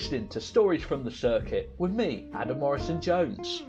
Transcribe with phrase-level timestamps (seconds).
[0.00, 3.64] listening to Stories from the Circuit with me, Adam Morrison Jones.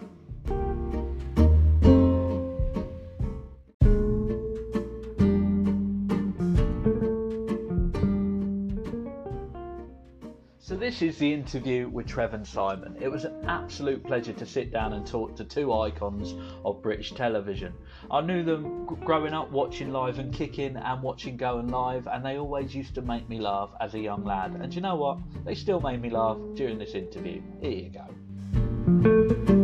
[11.01, 12.95] This is the interview with Trevor Simon.
[13.01, 17.11] It was an absolute pleasure to sit down and talk to two icons of British
[17.13, 17.73] television.
[18.11, 22.37] I knew them growing up watching Live and Kicking and watching Going Live, and they
[22.37, 24.51] always used to make me laugh as a young lad.
[24.61, 25.17] And you know what?
[25.43, 27.41] They still made me laugh during this interview.
[27.61, 29.60] Here you go.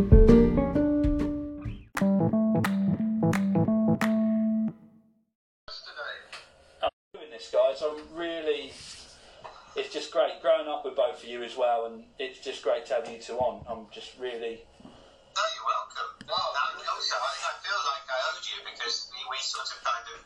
[11.48, 13.64] As well, and it's just great to have you two on.
[13.72, 14.68] I'm just really.
[14.84, 16.12] No, you're welcome.
[16.28, 19.80] No, and also, I, I feel like I owed you because we, we sort of
[19.80, 20.20] kind of,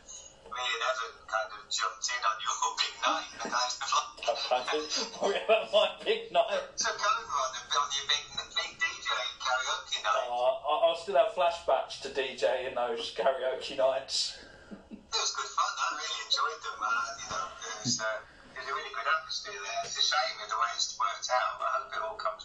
[0.50, 3.86] me and Evan kind of jumped in on your big night and kind of
[4.18, 4.90] I like kind of
[5.22, 6.58] worry about my big night.
[6.74, 8.24] took over on, the, on your big,
[8.58, 10.26] big DJ karaoke night.
[10.26, 14.42] Uh, I, I'll still have flashbacks to DJ in those karaoke nights.
[14.90, 15.70] It was good fun.
[15.70, 16.78] I really enjoyed them.
[16.82, 18.31] Uh, you know, it was, uh,
[18.68, 19.82] there.
[19.84, 20.36] It's a shame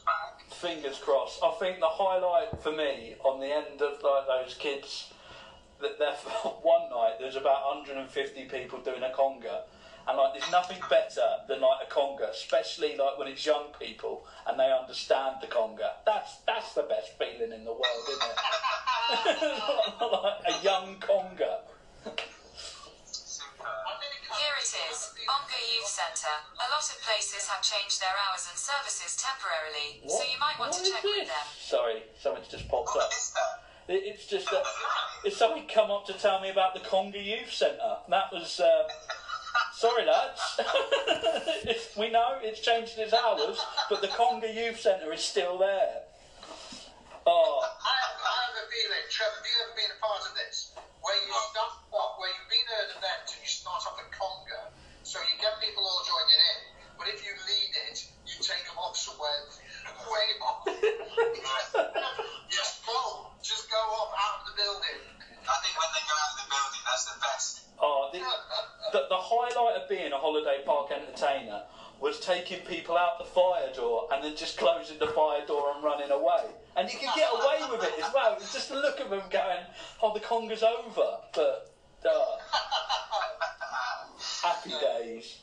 [0.07, 0.41] out.
[0.51, 1.39] Fingers crossed.
[1.43, 5.13] I think the highlight for me on the end of like those kids,
[5.81, 6.15] that that
[6.63, 9.69] one night there's about 150 people doing a conga,
[10.07, 14.25] and like there's nothing better than like a conga, especially like when it's young people
[14.47, 16.01] and they understand the conga.
[16.05, 18.37] That's that's the best feeling in the world, isn't it?
[20.01, 21.61] like a young conga.
[24.67, 24.83] Super.
[24.83, 26.37] Here it is, Onga Youth Centre.
[26.59, 30.75] A lot of places have changed their hours and services temporarily, so you might want
[30.75, 31.47] What to is check with them.
[31.55, 33.07] Sorry, something's just popped up.
[33.07, 33.63] What is that?
[33.87, 34.63] It, it's just that
[35.23, 38.03] it's somebody come up to tell me about the Conga Youth Centre.
[38.09, 38.83] That was uh,
[39.73, 40.59] sorry, lads.
[41.63, 46.03] it's, we know it's changed its hours, but the Conga Youth Centre is still there.
[47.23, 49.76] Oh, I I have a feeling, Trevor, have you ever
[66.97, 67.61] that's the best.
[67.79, 68.19] oh, the,
[68.91, 71.61] the, the highlight of being a holiday park entertainer
[71.99, 75.83] was taking people out the fire door and then just closing the fire door and
[75.83, 76.45] running away.
[76.75, 78.33] And you can get away with it as well.
[78.39, 79.65] It's just to look of them going,
[80.01, 81.71] "Oh, the conga's over," but
[82.07, 82.37] uh,
[84.43, 85.39] happy days.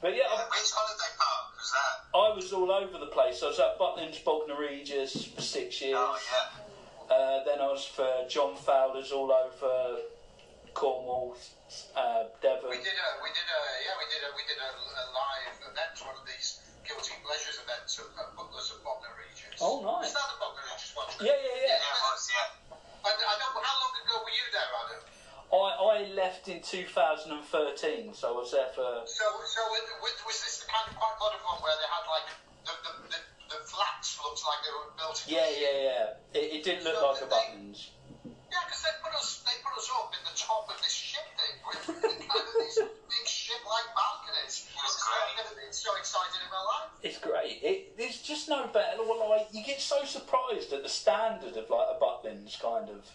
[0.00, 2.18] But yeah, I- Which holiday park was that?
[2.18, 3.42] I was all over the place.
[3.42, 5.96] I was at Butlins, Bognor Regis for six years.
[5.98, 6.18] Oh,
[7.10, 7.14] yeah.
[7.14, 9.96] Uh, then I was for John Fowler's all over
[10.74, 11.38] Cornwall,
[11.94, 12.68] uh, Devon.
[12.68, 15.56] We did a, we did a, yeah, we did a, we did a, a live
[15.70, 19.62] event, one of these guilty pleasures events at, at Butlins and Bognor Regis.
[19.62, 20.10] Oh, nice.
[20.10, 21.08] Is that the Bognor Regis one?
[21.22, 21.78] Yeah, yeah, yeah.
[21.78, 22.76] Yeah, was, yeah.
[23.06, 25.00] I, I don't, how long ago were you there, Adam?
[25.54, 27.38] I, I left in 2013,
[28.12, 29.06] so I was there for.
[29.06, 32.26] So, so it, was this the kind of quite modern one where they had like
[32.66, 33.20] the the, the,
[33.54, 35.22] the flats looked like they were built?
[35.22, 36.04] in Yeah, yeah, yeah.
[36.34, 37.94] It, it didn't look like a Butlins.
[38.54, 41.26] Yeah, because they put us they put us up in the top of this ship
[41.34, 41.82] thing with
[42.30, 44.70] kind of these big ship-like balconies.
[44.70, 45.42] It's was I've great.
[45.42, 46.90] never been so excited in my life.
[47.02, 47.58] It's great.
[47.66, 49.02] It, there's just no better.
[49.02, 53.10] Like you get so surprised at the standard of like a Butlins kind of.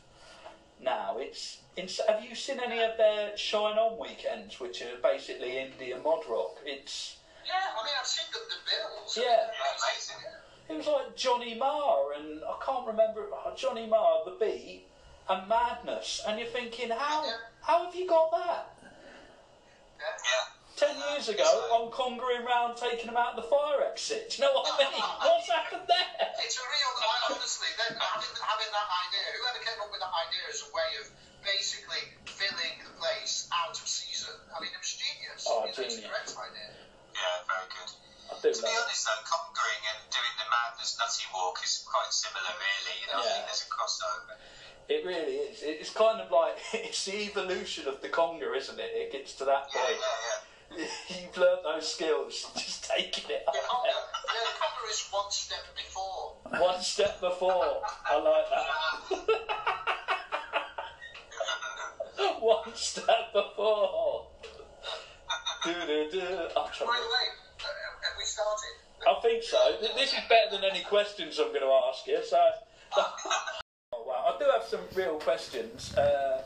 [0.81, 1.63] Now it's.
[1.77, 6.27] It's, have you seen any of their Shine On weekends, which are basically indie mod
[6.27, 6.59] rock?
[6.65, 7.15] It's
[7.47, 9.15] Yeah, I mean I've seen the, the bills.
[9.15, 9.23] Yeah.
[9.23, 10.19] Yeah, amazing.
[10.69, 14.85] It was like Johnny Marr and I can't remember oh, Johnny Marr, the beat,
[15.29, 17.23] and Madness, and you're thinking, how
[17.61, 18.73] how have you got that?
[19.99, 20.45] Yeah.
[20.79, 21.43] Ten years ago,
[21.75, 24.31] I'm conquering round taking them out of the fire exit.
[24.31, 24.95] Do you know what I mean?
[25.27, 26.07] What's happened there?
[26.39, 30.13] It's a real, I, honestly, then having, having that idea, whoever came up with that
[30.15, 31.11] idea as a way of
[31.43, 31.99] basically
[32.31, 35.43] filling the place out of season, I mean, it was genius.
[35.51, 36.07] Oh, You know, It's genius.
[36.07, 36.71] a great idea.
[37.11, 37.91] Yeah, very good.
[38.31, 38.83] I do To be love it.
[38.87, 39.99] honest though, conquering and
[40.79, 43.33] Madness Nutty Walk is quite similar really, you know, I Yeah.
[43.33, 44.35] think there's a crossover.
[44.87, 45.61] It really is.
[45.61, 48.91] It's kind of like it's the evolution of the conga, isn't it?
[48.95, 49.99] It gets to that Yeah, point.
[49.99, 50.87] yeah, yeah.
[51.19, 55.29] You've learnt those skills, just taking it The up conga, yeah, the conga is one
[55.29, 56.35] step before.
[56.57, 57.83] one step before.
[58.05, 58.69] I like that.
[62.39, 64.27] one step before.
[65.65, 66.47] Do do do.
[66.55, 67.25] By the way,
[67.59, 68.88] uh, have we started?
[69.07, 69.57] I think so.
[69.95, 72.19] This is better than any questions I'm going to ask you.
[72.23, 72.37] So,
[72.97, 74.35] oh, wow.
[74.35, 75.95] I do have some real questions.
[75.95, 76.43] Uh,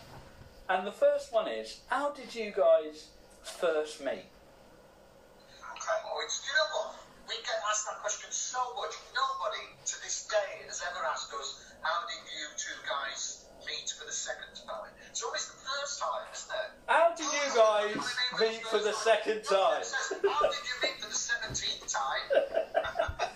[0.69, 3.09] and the first one is, how did you guys
[3.41, 4.29] first meet?
[5.59, 5.99] Okay.
[6.05, 6.41] Oh, it's?
[6.41, 8.93] We we get asked that question so much.
[9.15, 14.05] Nobody to this day has ever asked us, how did you two guys meet for
[14.05, 14.91] the second time?
[15.09, 16.69] It's always the first time, isn't it?
[16.87, 19.83] How did you guys meet for the second time?
[20.23, 22.27] How did you meet for the seventeenth time?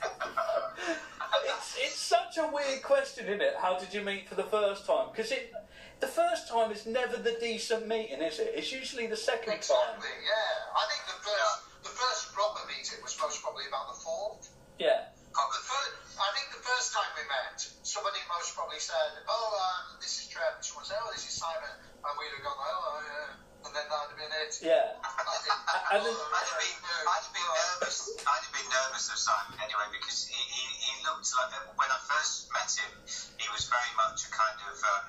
[1.47, 3.55] It's, it's such a weird question, isn't it?
[3.59, 5.07] How did you meet for the first time?
[5.11, 5.53] Because it,
[5.99, 8.53] the first time is never the decent meeting, is it?
[8.55, 9.57] It's usually the second time.
[9.57, 10.75] Exactly, yeah.
[10.75, 14.49] I think the first, the first proper meeting was most probably about the fourth.
[14.77, 15.05] Yeah.
[15.37, 19.47] But the first, I think the first time we met, somebody most probably said, "Oh,
[19.53, 22.97] um, this is Trev." Someone said, "Oh, this is Simon," and we'd have gone, "Oh,
[23.05, 23.37] yeah,"
[23.69, 24.53] and then that'd have been it.
[24.65, 24.97] Yeah.
[25.05, 25.53] I think,
[25.93, 27.97] And then- I'd have been, I'd have been nervous.
[28.17, 31.99] I'd have been nervous of Simon anyway because he, he, he looked like when I
[32.09, 32.91] first met him,
[33.37, 35.05] he was very much a kind of um,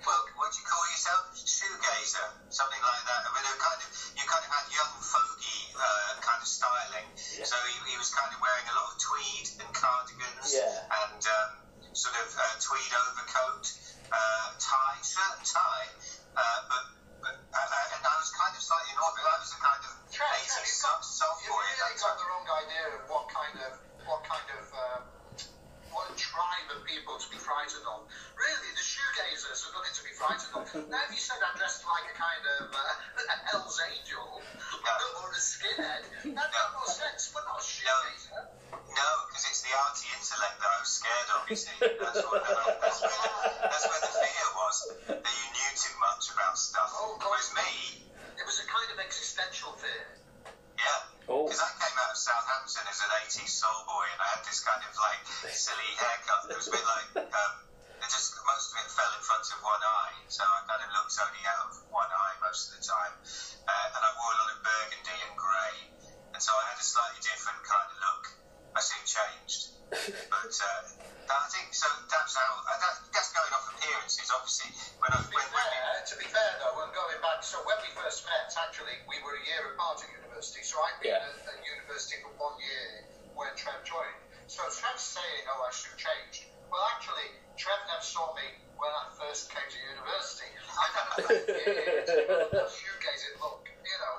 [0.00, 1.28] well, what do you call yourself?
[1.36, 3.20] Shoegazer, something like that.
[3.20, 6.12] I mean, a kind of you kind of had young folky uh,
[6.98, 7.46] kind of styling.
[7.46, 11.06] So he, he was kind of wearing a lot of tweed and cardigans Yeah.
[11.06, 11.50] and um,
[11.94, 13.64] sort of uh, tweed overcoat,
[14.10, 15.88] uh, tie, shirt and tie.
[16.34, 16.82] Uh, but
[17.18, 19.26] but uh, uh, and I was kind of slightly annoyed.
[19.26, 21.78] I was a kind of Trev, Trev, 80s you've got, soft, soft you've boy at
[21.82, 23.72] really got the wrong idea of what kind of
[24.06, 25.02] what kind of um,
[25.90, 28.06] what tribe of people to be frightened of.
[29.18, 30.62] Really, the shoegazers are nothing to be frightened of.
[30.94, 35.26] now, if you said I'm dressed like a kind of uh, a Hell's Angel or
[35.34, 37.34] a skinhead, that makes more sense.
[37.34, 38.46] But not a shoegazer.
[38.70, 41.78] No, because it's the arty intellect that I was scared of, you see.
[41.82, 43.30] That's, what, that's, where, the,
[43.66, 44.76] that's where the fear was,
[45.18, 46.90] that you knew too much about stuff.
[46.94, 47.34] Oh, God.
[47.34, 48.06] Whereas me,
[48.38, 50.04] It was a kind of existential fear.
[50.78, 51.10] yeah.
[51.26, 51.44] Oh.
[51.44, 54.62] Because I came out of Southampton as an 80s soul boy and I had this
[54.64, 55.20] kind of like
[55.52, 56.48] silly haircut.
[56.48, 57.67] It was a bit like, um, it
[58.08, 60.16] just, most of it fell in front of one eye.
[60.28, 63.14] So I kind of looked only out of one eye most of the time.
[63.68, 65.76] Uh, and I wore a lot of burgundy and grey.
[66.34, 68.24] And so I had a slightly different kind of look.
[68.76, 69.60] I soon changed.
[70.28, 70.80] But uh,
[71.32, 74.68] I think, so that's how, uh, that, that's going off appearances, obviously.
[75.00, 77.40] When I, To be when, when we, fair, to be fair though, when going back,
[77.44, 80.60] so when we first met, actually, we were a year apart at university.
[80.64, 81.24] So I'd been Yeah.
[81.24, 84.20] at, at university for one year when Trev joined.
[84.48, 87.28] So Trev's saying, "Oh, I should have changed." Well, actually,
[87.58, 88.46] Trev never saw me
[88.78, 90.46] when I first came to university.
[90.78, 94.14] I never had years of shoegazing look, you know.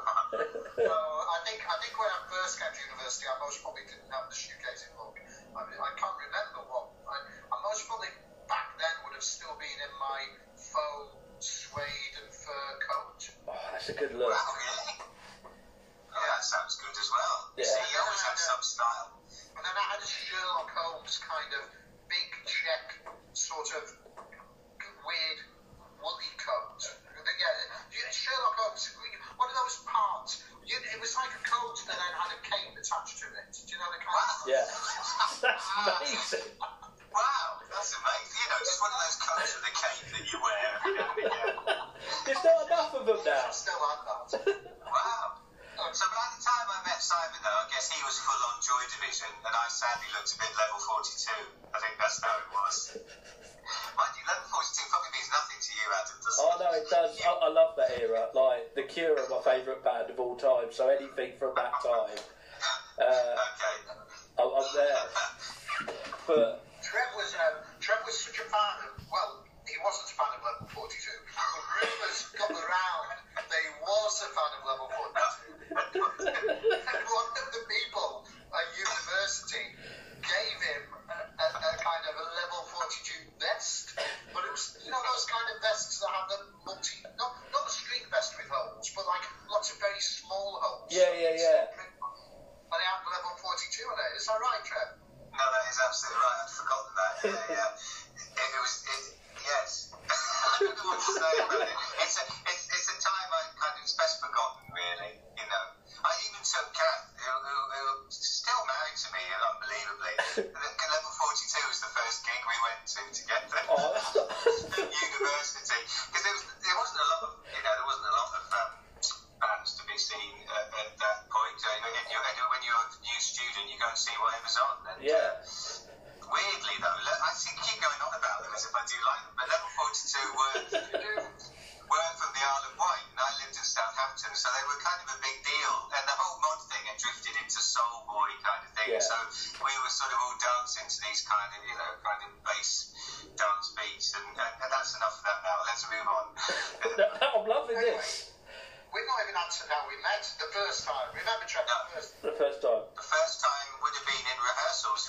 [0.75, 4.11] So I think I think when I first came to university, I most probably didn't
[4.11, 5.15] have the shoegazing look.
[5.55, 6.91] I, mean, I can't remember what.
[7.07, 7.15] I,
[7.47, 8.11] I most probably
[8.51, 10.19] back then would have still been in my
[10.59, 13.23] faux suede and fur coat.
[13.47, 14.35] Oh, that's a good look.
[14.35, 14.99] wow, really?
[14.99, 17.55] Yeah, oh, that sounds good as well.
[17.55, 17.71] You Yeah.
[17.71, 19.15] see, you always had some style.
[19.55, 21.63] And then I had a Sherlock Holmes kind of
[22.09, 22.85] big check,
[23.33, 23.85] sort of
[25.05, 25.39] weird
[26.01, 26.81] woolly coat.
[27.39, 28.89] Yeah, Sherlock Holmes,
[29.37, 30.43] one of those parts.
[30.65, 33.49] It was like a coat that then had a cape attached to it.
[33.53, 34.45] Do you know the kind of?
[34.45, 34.65] Yeah.
[35.41, 35.65] That's
[35.97, 36.53] amazing.
[37.09, 38.37] Wow, that's amazing.
[38.37, 41.09] You know, just one of those coats with a cape that you wear every now
[41.09, 41.57] and again.
[42.25, 43.49] There's not enough of them now.
[43.49, 44.29] I still had that.
[44.89, 45.41] Wow.
[45.89, 48.83] So by the time I met Simon, though, I guess he was full on Joy
[48.93, 51.17] Division, and I sadly looked a bit level 42.
[52.09, 52.97] That's how it was.
[53.93, 56.41] Mind you, level 42 probably means nothing to you, Adam, does it?
[56.41, 57.13] Oh no, it does.
[57.21, 58.33] I, I love that era.
[58.33, 60.73] Like The Cure are my favourite band of all time.
[60.73, 62.17] So anything from that time,
[62.97, 63.37] uh,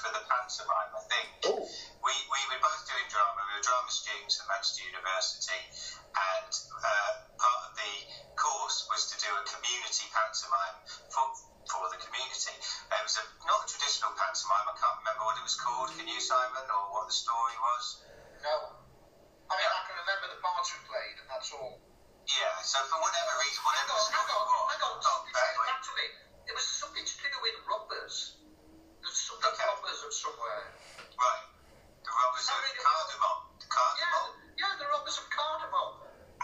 [0.01, 1.29] for the pantomime, I think.
[1.53, 1.65] Ooh.
[2.01, 3.41] We, we were both doing drama.
[3.45, 5.61] We were drama students at Manchester University,
[6.17, 7.93] and uh, part of the
[8.41, 10.77] course was to do a community pantomime
[11.13, 11.25] for,
[11.69, 12.57] for the community.
[12.57, 14.67] It was a, not a traditional pantomime.
[14.73, 15.93] I can't remember what it was called.
[15.93, 17.85] Can you, Simon, or what the story was?
[18.41, 18.57] No.
[19.51, 21.77] I mean, I can remember the parts we played, and that's all.
[22.25, 22.55] Yeah.
[22.65, 24.95] So for whatever reason, Hang whatever on, hang on, was, hang on.
[25.27, 26.07] came with- back to me.
[26.49, 28.40] It was something to do with robbers.
[29.39, 29.65] Okay.
[29.67, 30.63] robbers of somewhere.
[31.15, 31.45] right.
[32.03, 33.37] The robbers of the- Cardamom.
[33.95, 34.19] Yeah,
[34.59, 35.91] yeah, the robbers of Cardamom.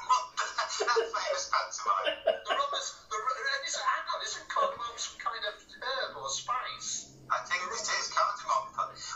[0.06, 0.24] What?
[0.38, 0.70] that
[1.10, 2.14] famous pantomime.
[2.22, 2.86] The robbers.
[3.10, 7.10] The, uh, is, hang on, isn't Cardamom some kind of herb or spice?
[7.26, 8.62] I think it is cardamom.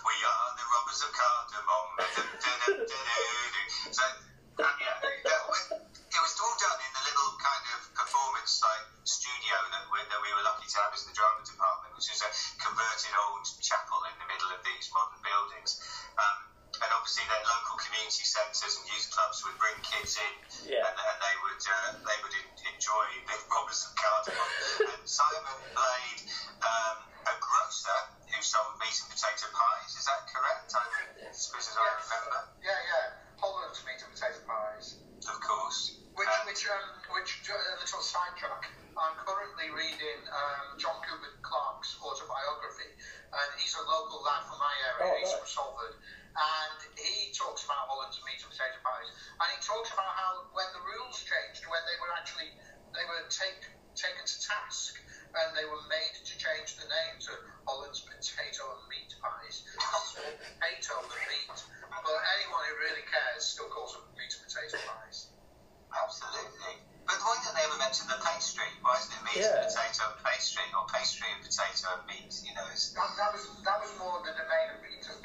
[0.02, 1.86] We are the robbers of cardamom.
[3.94, 4.02] so,
[4.58, 5.40] uh, yeah, that
[6.10, 10.18] it was all done in the little kind of performance like studio that we, that
[10.18, 11.29] we were lucky to have as the drama
[12.20, 15.80] department, a converted old chapel in the middle of these modern buildings.
[16.20, 16.36] Um,
[16.80, 20.34] and obviously, then local community centres and youth clubs would bring kids in,
[20.70, 20.86] Yeah.
[20.86, 24.48] and, and they would uh, they would en- enjoy the robbers of cardamom.
[24.96, 26.20] and Simon played
[26.64, 26.96] um,
[27.26, 27.98] a grocer
[28.32, 29.92] who sold meat and potato pies.
[29.98, 30.72] Is that correct?
[30.72, 30.84] I
[31.34, 33.06] suppose as I remember, Yeah, yeah.
[33.36, 35.02] Holland's meat and potato pies.
[35.28, 36.00] of course.
[36.16, 36.86] Which, Um, which, um,
[37.16, 38.62] which, uh, a little sidetrack.
[38.98, 44.74] I'm currently reading um, John Cooper Clarke's autobiography, and he's a local lad from my
[44.92, 45.08] area.
[45.08, 45.40] Oh, he's right.
[45.40, 49.08] from Salford, and he talks about Holland's meat and potato pies,
[49.40, 52.50] and he talks about how when the rules changed, when they were actually
[52.94, 53.62] they were take,
[53.94, 54.98] taken to task,
[55.30, 57.32] and they were made to change the name to
[57.66, 59.62] Holland's potato and meat pies.
[59.62, 61.58] It's more potato than meat,
[62.02, 65.30] but anyone who really cares still calls them meat and potato pies.
[65.90, 66.89] Absolutely.
[67.10, 68.70] But why don't they ever mention the pastry?
[68.86, 69.50] Why isn't it meat Yeah.
[69.50, 72.30] and potato and pastry, or pastry and potato and meat?
[72.46, 75.18] You know, it's, That, that was that was more the domain of Peter's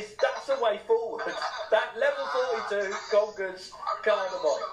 [0.00, 0.14] is.
[0.22, 1.22] That's the way forward.
[1.70, 3.70] That level forty-two congas
[4.04, 4.69] cardamom.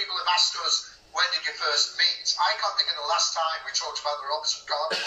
[0.00, 0.88] People have asked us.
[1.12, 2.24] When did you first meet?
[2.40, 5.00] I can't think of the last time we talked about the Robertson Garden.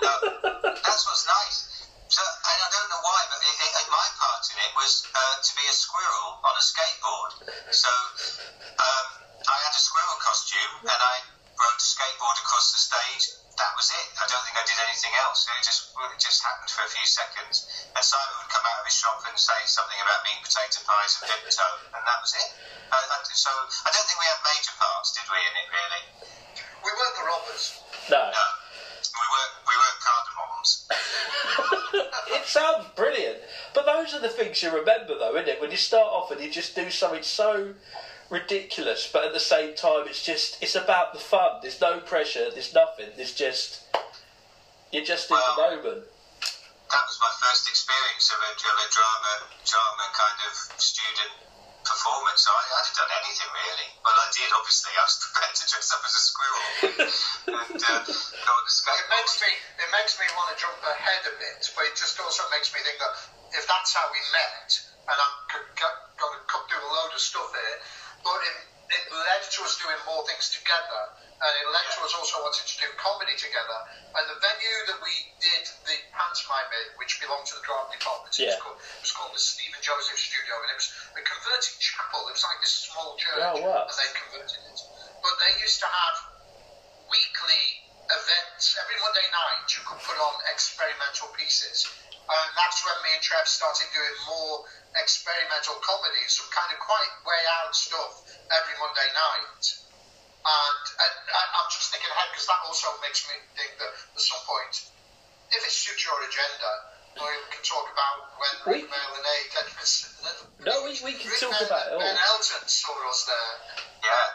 [0.00, 0.14] No,
[0.86, 1.58] that's what's nice.
[2.08, 5.36] So, and I don't know why, but it, it, my part in it was uh,
[5.44, 7.30] to be a squirrel on a skateboard.
[7.68, 7.90] So
[8.80, 9.06] um,
[9.44, 11.14] I had a squirrel costume and I
[11.58, 13.24] rode a skateboard across the stage.
[13.58, 14.06] That was it.
[14.22, 15.44] I don't think I did anything else.
[15.50, 17.66] It just it just happened for a few seconds.
[17.90, 21.18] And Simon would come out of his shop and say something about meat potato pies
[21.18, 22.48] and dipto, and that was it.
[22.94, 26.02] I, I, so I don't think we had major parts, did we, in it really?
[26.86, 27.64] We weren't the robbers.
[28.08, 28.22] No.
[28.30, 28.46] No.
[29.18, 30.70] We were we were cardamoms.
[32.38, 33.42] it sounds brilliant.
[33.74, 35.60] But those are the things you remember, though, isn't it?
[35.60, 37.74] When you start off and you just do something so
[38.30, 41.60] ridiculous, but at the same time, it's just it's about the fun.
[41.62, 42.50] There's no pressure.
[42.50, 43.08] There's nothing.
[43.16, 43.84] There's just
[44.92, 46.02] you're just in the moment.
[46.88, 49.32] that was my first experience of a, of a drama,
[49.68, 51.32] drama kind of student
[51.84, 52.44] performance.
[52.48, 53.88] I, I'd have done anything really.
[54.04, 54.92] Well, I did obviously.
[54.96, 56.68] I was prepared to dress up as a squirrel
[57.62, 61.22] and uh, go on the It makes me it makes me want to jump ahead
[61.28, 64.70] a bit, but it just also makes me think that if that's how we met,
[65.08, 67.78] and I'm going to do a load of stuff here,
[68.20, 68.56] but it,
[68.92, 71.02] it led to us doing more things together,
[71.38, 73.78] and it led to us also wanting to do comedy together.
[74.16, 78.36] And the venue that we did the pantomime in, which belonged to the drama department,
[78.36, 78.52] yeah.
[78.52, 81.76] it, was called, it was called the Stephen Joseph Studio, and it was a converted
[81.80, 82.26] chapel.
[82.28, 83.88] It was like this small church, oh, wow.
[83.88, 84.78] and they converted it.
[85.24, 86.16] But they used to have
[87.08, 87.64] weekly
[88.08, 89.68] events every Monday night.
[89.72, 91.88] You could put on experimental pieces
[92.28, 94.64] and that's when me and Trev started doing more
[95.00, 99.64] experimental comedy, some kind of quite way out stuff every Monday night.
[100.44, 104.20] And, and I- I'm just thinking ahead because that also makes me think that at
[104.22, 104.74] some point,
[105.52, 106.72] if it suits your agenda,
[107.18, 110.10] we can talk about when We- Rik Mayall and Ade Edmondson.
[110.64, 112.00] No, we- we can Rick talk Mayall about it all.
[112.00, 113.54] Ben Elton saw us there.
[114.04, 114.28] Yeah.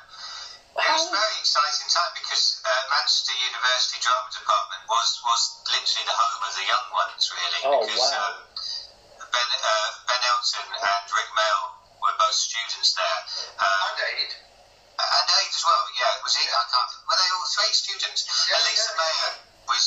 [0.73, 6.05] It was a very exciting time because uh, Manchester University Drama Department was, was literally
[6.09, 7.61] the home of the young ones, really.
[7.69, 8.25] Oh, because, wow.
[8.25, 13.19] Um, ben, uh, ben Elton and Rik Mayall were both students there.
[13.61, 14.33] Um, And Ade.
[14.33, 16.13] and Ade as well, yeah.
[16.25, 16.45] Was he?
[16.49, 16.91] I can't.
[17.05, 18.25] Were they all three students?
[18.49, 18.97] Yeah, Elisa yeah.
[18.97, 19.29] Mayer
[19.69, 19.83] was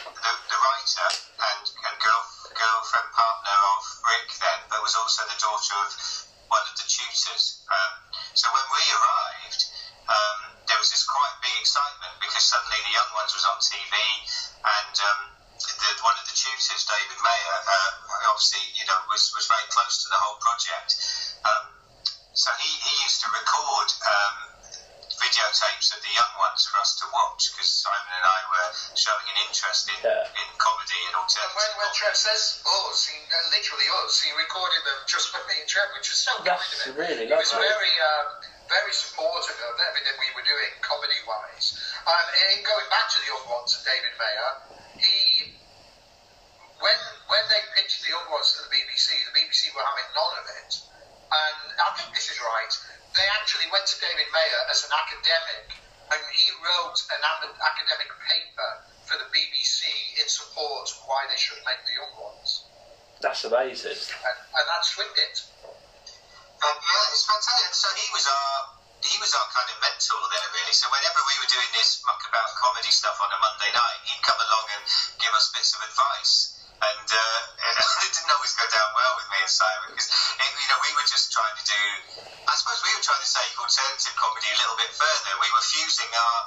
[0.00, 1.08] the, the writer
[1.52, 2.22] and, and girl,
[2.56, 5.92] girlfriend partner of Rick then, but was also the daughter of
[6.48, 7.60] one of the tutors.
[7.68, 7.92] Um,
[8.34, 9.29] so when we arrived,
[10.10, 13.94] um, there was this quite big excitement because suddenly the young ones was on TV
[14.66, 14.96] and.
[14.98, 15.20] Um,
[15.60, 20.00] the, one of the tutors, David Mayer, uh, obviously, you know, was, was very close
[20.04, 20.96] to the whole project.
[21.44, 21.68] Um,
[22.32, 24.36] so he, he used to record um,
[25.20, 29.26] videotapes of the young ones for us to watch because Simon and I were showing
[29.36, 30.24] an interest in, Yeah.
[30.32, 31.52] in comedy and And alternative.
[31.52, 32.00] when, when comedy.
[32.08, 35.92] Trev says us, he, uh, literally us, he recorded them just for me and Trev,
[35.92, 37.04] which was so kind That's of him.
[37.04, 38.28] really He was very, um,
[38.70, 41.74] very supportive of everything we were doing comedy-wise.
[42.06, 44.50] Um, and going back to the young ones, David Mayer,
[45.02, 45.18] he,
[46.78, 50.34] when when they pitched the young ones to the BBC, the BBC were having none
[50.38, 50.72] of it.
[51.30, 52.72] And I think this is right.
[53.14, 55.66] They actually went to David Mayer as an academic,
[56.14, 58.70] and he wrote an academic paper
[59.06, 59.86] for the BBC
[60.18, 62.70] in support of why they should make the young ones.
[63.18, 63.98] That's amazing.
[63.98, 65.42] And, and that swinged it.
[66.60, 67.72] Um, yeah, it's fantastic.
[67.72, 68.56] So he was our
[69.00, 70.76] he was our kind of mentor there, really.
[70.76, 74.20] So whenever we were doing this muck about comedy stuff on a Monday night, he'd
[74.20, 74.82] come along and
[75.16, 76.60] give us bits of advice.
[76.84, 77.40] And uh,
[78.04, 81.08] it didn't always go down well with me and Simon because you know we were
[81.08, 81.82] just trying to do.
[82.44, 85.32] I suppose we were trying to take alternative comedy a little bit further.
[85.40, 86.40] We were fusing our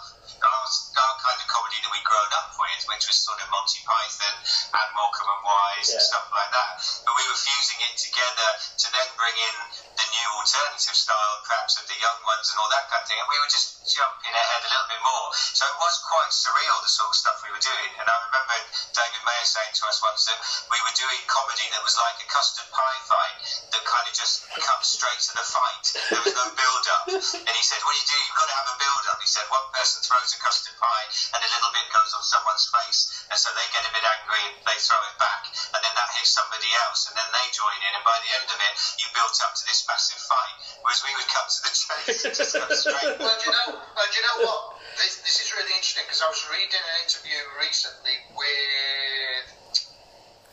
[0.45, 3.81] our, our kind of comedy that we'd grown up with, which was sort of Monty
[3.81, 4.35] Python
[4.77, 6.71] and Morecambe and Wise and stuff like that.
[7.01, 9.55] But we were fusing it together to then bring in
[9.97, 13.19] the new alternative style, perhaps of the young ones and all that kind of thing.
[13.19, 15.27] And we were just jumping ahead a little bit more.
[15.35, 17.91] So it was quite surreal, the sort of stuff we were doing.
[17.99, 18.55] And I remember
[18.95, 20.39] David Mayer saying to us once that
[20.71, 23.35] we were doing comedy that was like a custard pie fight
[23.75, 25.85] that kind of just comes straight to the fight.
[26.15, 27.05] There was no build up.
[27.11, 28.19] And he said, What do you do?
[28.23, 29.19] You've got to have a build up.
[29.19, 32.67] He said, One person throws a custard pie and a little bit goes on someone's
[32.71, 33.27] face.
[33.29, 35.43] And so they get a bit angry and they throw it back.
[35.75, 37.11] And then that hits somebody else.
[37.11, 37.93] And then they join in.
[37.99, 40.55] And by the end of it, you built up to this massive fight.
[40.83, 43.15] Whereas we would cut to the chase and just go straight.
[43.15, 44.83] Well, do you know, well, do you know what?
[44.99, 49.47] This, this is really interesting because I was reading an interview recently with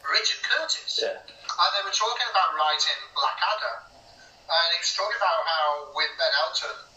[0.07, 1.03] Richard Curtis.
[1.03, 1.19] Yeah.
[1.19, 3.91] And they were talking about writing Blackadder.
[4.51, 6.90] And he was talking about how with Ben Elton, they were writing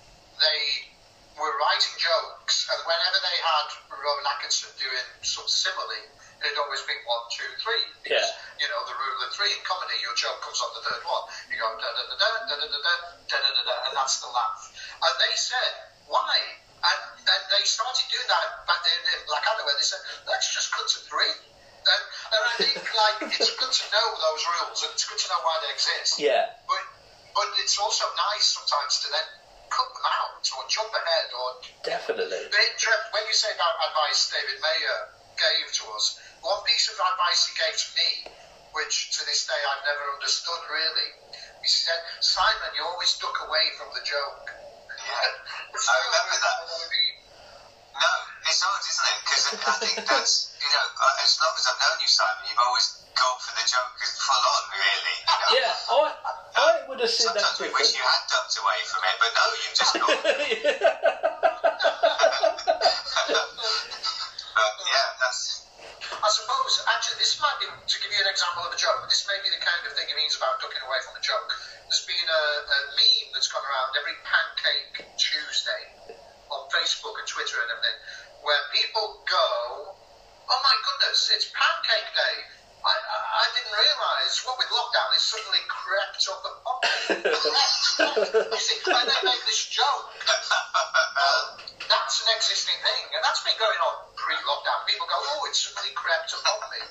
[2.53, 7.25] jokes, and whenever they had Rowan Atkinson doing some simile, it had always been one,
[7.33, 7.83] two, three.
[8.03, 8.61] Because, Yeah.
[8.61, 11.23] you know, the rule of three in comedy, your joke comes on the third one.
[11.49, 14.19] You go da da da da da da da da da da da and that's
[14.19, 14.61] the laugh.
[15.01, 15.71] And they said,
[16.07, 16.35] why?
[16.83, 20.67] And, and they started doing that back in, in Blackadder, where they said, let's just
[20.75, 21.31] cut to three.
[21.83, 22.03] And,
[22.35, 25.41] and I think, like, it's good to know those rules, and it's good to know
[25.43, 26.19] why they exist.
[26.19, 26.47] Yeah.
[26.67, 26.83] But
[27.35, 29.27] but it's also nice sometimes to then
[29.73, 31.49] cut them out or jump ahead or.
[31.81, 32.45] Definitely.
[32.53, 34.99] But, Trev, when you say about advice David Mayer
[35.33, 38.09] gave to us, one piece of advice he gave to me,
[38.77, 41.09] which to this day I've never understood really,
[41.63, 44.45] he said, Simon, you always duck away from the joke.
[44.99, 45.73] Yeah.
[45.73, 46.57] I remember that.
[47.93, 48.13] No,
[48.45, 49.17] it's odd, isn't it?
[49.23, 52.62] Because I think that's, you know, uh, as long as I've known you, Simon, you've
[52.62, 55.17] always gone for the joke full on, really.
[55.23, 55.52] You know?
[55.60, 56.13] Yeah, I,
[56.54, 59.32] I would have seen that Sometimes we wish you had ducked away from it, but
[59.36, 60.19] no, you've just gone.
[64.54, 65.67] but yeah, that's.
[66.23, 69.28] I suppose, actually, this might be, to give you an example of a joke, this
[69.28, 71.52] may be the kind of thing he means about ducking away from a joke.
[71.91, 75.84] There's been a, a meme that's gone around every Pancake Tuesday
[76.47, 77.99] on Facebook and Twitter and everything,
[78.47, 79.47] where people go,
[80.47, 82.36] oh my goodness, it's Pancake Day.
[83.33, 87.33] I, I, I didn't realise what with lockdown it suddenly crept up upon me.
[87.33, 90.05] crept, you see, and they make this joke.
[90.13, 91.57] Well,
[91.89, 94.77] that's an existing thing, and that's been going on pre-lockdown.
[94.85, 96.81] People go, oh, it suddenly crept upon me.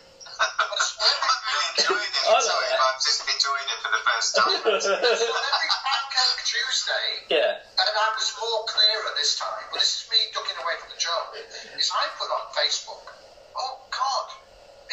[0.42, 2.24] But I swear I'm really enjoying it.
[2.26, 2.80] I know Sorry, that.
[2.82, 4.58] I'm just enjoying it for the first time.
[4.66, 7.62] on every Pancake Tuesday, yeah.
[7.62, 10.98] and I was more clearer this time, but this is me ducking away from the
[10.98, 13.06] joke, is I put on Facebook,
[13.54, 14.41] oh God, it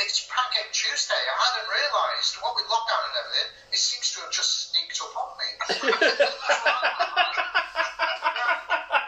[0.04, 1.20] it's Pancake Tuesday.
[1.20, 5.12] I hadn't realised what with lockdown and everything, it seems to have just sneaked up
[5.16, 5.50] on me.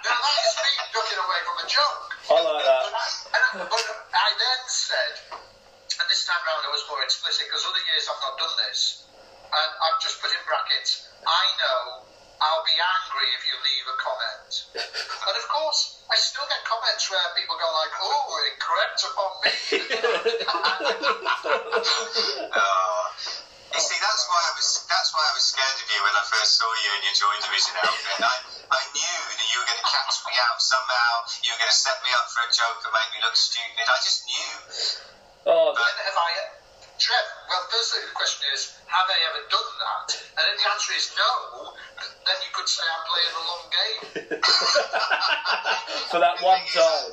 [0.04, 2.12] now that is me ducking away from a joke.
[2.32, 2.84] I like that.
[2.92, 7.84] But but I then said, and this time round I was more explicit because other
[7.92, 9.08] years I've not done this,
[9.48, 11.08] and I've just put in brackets.
[11.24, 12.11] I know
[12.42, 14.54] I'll be angry if you leave a comment,
[15.30, 19.32] and of course I still get comments where people go like, "Oh, it crept upon
[19.46, 19.54] me."
[22.52, 23.06] Oh.
[23.72, 26.24] You see, that's why I was that's why I was scared of you when I
[26.28, 28.20] first saw you in your Joy Division outfit.
[28.20, 28.36] I,
[28.68, 31.12] I knew that you were going to catch me out somehow.
[31.48, 33.88] You were going to set me up for a joke and make me look stupid.
[33.88, 34.52] I just knew.
[35.48, 36.32] Oh, And have I,
[37.02, 37.26] Trev?
[37.50, 40.22] Well, firstly, the question is, have I ever done that?
[40.38, 44.02] And if the answer is no, then you could say I'm playing a long game.
[46.14, 47.10] for that one time.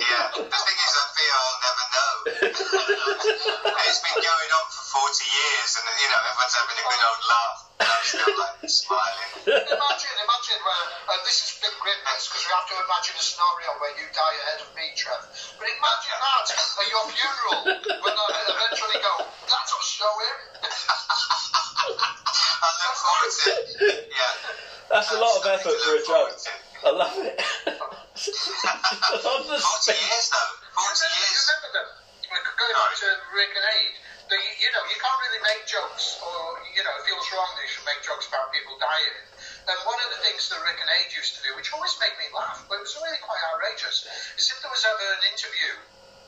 [0.00, 0.32] Yeah.
[0.32, 2.12] The thing is, I fear I'll never know.
[3.84, 7.22] it's been going on for 40 years, and you know everyone's having a good old
[7.28, 7.61] laugh.
[8.02, 9.30] And I'm still like smiling.
[9.46, 13.78] imagine, imagine where, and this is big greatness because we have to imagine a scenario
[13.78, 15.22] where you die ahead of me, Trev.
[15.54, 17.62] But imagine that at your funeral
[18.02, 18.26] when I
[18.58, 19.14] eventually go,
[19.46, 20.38] that's us showing.
[21.86, 23.54] I look forward to
[23.86, 24.10] it.
[24.10, 24.34] Yeah.
[24.90, 26.42] That's a lot of effort for a joke.
[26.82, 27.38] I love it.
[29.22, 29.94] On the 40 spin.
[29.94, 30.52] years though.
[30.74, 31.38] 40 remember, years.
[31.38, 31.88] remember them.
[32.34, 33.94] Like, going back to Rick and Ade,
[34.32, 37.62] the, you know, you can't really make jokes, or, you know, it feels wrong that
[37.68, 39.16] you should make jokes about people dying.
[39.68, 42.16] And one of the things that Rick and Ade used to do, which always made
[42.16, 44.08] me laugh, but it was really quite outrageous,
[44.40, 45.70] is if there was ever an interview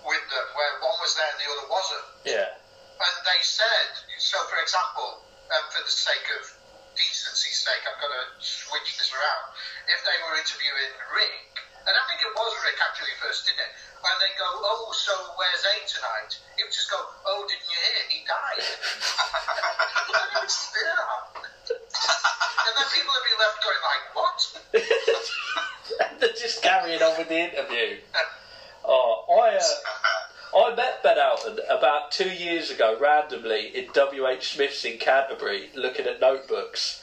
[0.04, 2.48] with them where one was there and the other wasn't, Yeah.
[2.52, 3.88] and they said,
[4.20, 6.44] so for example, um, for the sake of
[6.92, 9.44] decency's sake, I'm going to switch this around.
[9.88, 11.56] If they were interviewing Rick,
[11.88, 13.72] and I think it was Rick actually first, didn't it?
[14.04, 16.36] And they go, oh, so where's A tonight?
[16.56, 18.04] He would just go, oh, didn't you hear?
[18.12, 18.60] He died.
[22.64, 24.38] and then people would be left going like, what?
[26.04, 27.96] And they're just carrying on with the interview.
[28.84, 34.54] Oh, I uh, I met Ben Elton about two years ago randomly in W.H.
[34.54, 37.02] Smith's in Canterbury looking at notebooks.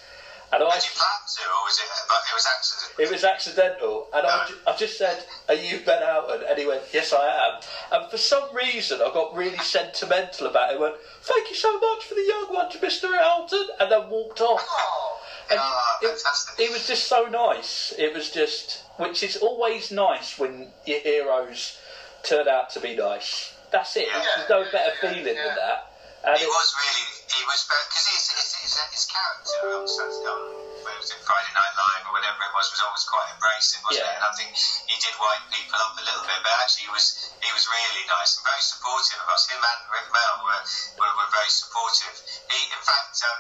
[0.54, 1.86] And I, Did you plan to, or was it?
[2.10, 3.00] But it was accident.
[3.00, 6.82] it was accidental, and I, I just said, "Are you Ben Elton?" And he went,
[6.92, 7.62] "Yes, I am."
[8.02, 10.76] And for some reason, I got really sentimental about it.
[10.76, 14.42] I went, "Thank you so much for the young ones, Mister Elton," and then walked
[14.42, 14.66] off.
[14.70, 16.60] Oh, And Ah, it, fantastic.
[16.66, 17.94] it was just so nice.
[17.98, 21.78] It was just, which is always nice when your heroes
[22.24, 23.54] turn out to be nice.
[23.72, 24.08] That's it.
[24.08, 24.22] Yeah.
[24.36, 25.48] There's no better Yeah, feeling yeah.
[25.48, 25.92] than that.
[26.24, 30.28] And He it- was really, he was because his, his, his, his character on Saturday,
[30.28, 30.42] on,
[30.84, 34.04] when was in Friday Night Live or whatever it was, was always quite embracing, wasn't
[34.04, 34.12] Yeah.
[34.12, 34.18] it?
[34.20, 34.50] And I think
[34.90, 37.06] he did wind people up a little bit, but actually he was
[37.42, 39.48] he was really nice and very supportive of us.
[39.50, 40.62] Him and Rik Mayall were,
[41.00, 42.16] were, were very supportive.
[42.50, 43.40] He, in fact, um,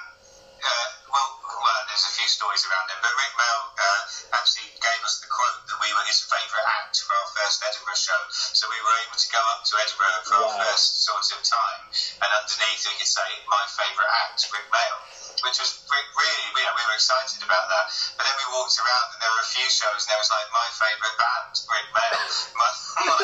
[0.61, 4.01] uh, well, well, there's a few stories around him, but Rik Mayall uh,
[4.37, 7.99] actually gave us the quote that we were his favourite act for our first Edinburgh
[7.99, 8.21] show.
[8.31, 11.81] So we were able to go up to Edinburgh for our first sort of time,
[12.21, 15.01] and underneath we could say my favourite act, Rik Mayall,
[15.41, 17.85] which was re- really, know, we were excited about that.
[18.15, 20.47] But then we walked around and there were a few shows, and there was like
[20.53, 22.69] my favourite band, Rik Mayall, my,
[23.01, 23.17] my,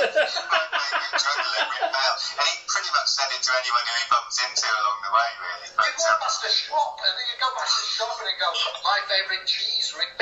[0.51, 4.05] my favourite juggler, Rik Mayall, and he pretty much said it to anyone who he
[4.09, 5.69] bumped into along the way, really.
[5.69, 8.37] you But, um, past a shop, and then you go past a shop and you
[8.41, 8.49] go,
[8.83, 10.11] my favourite cheese, Rick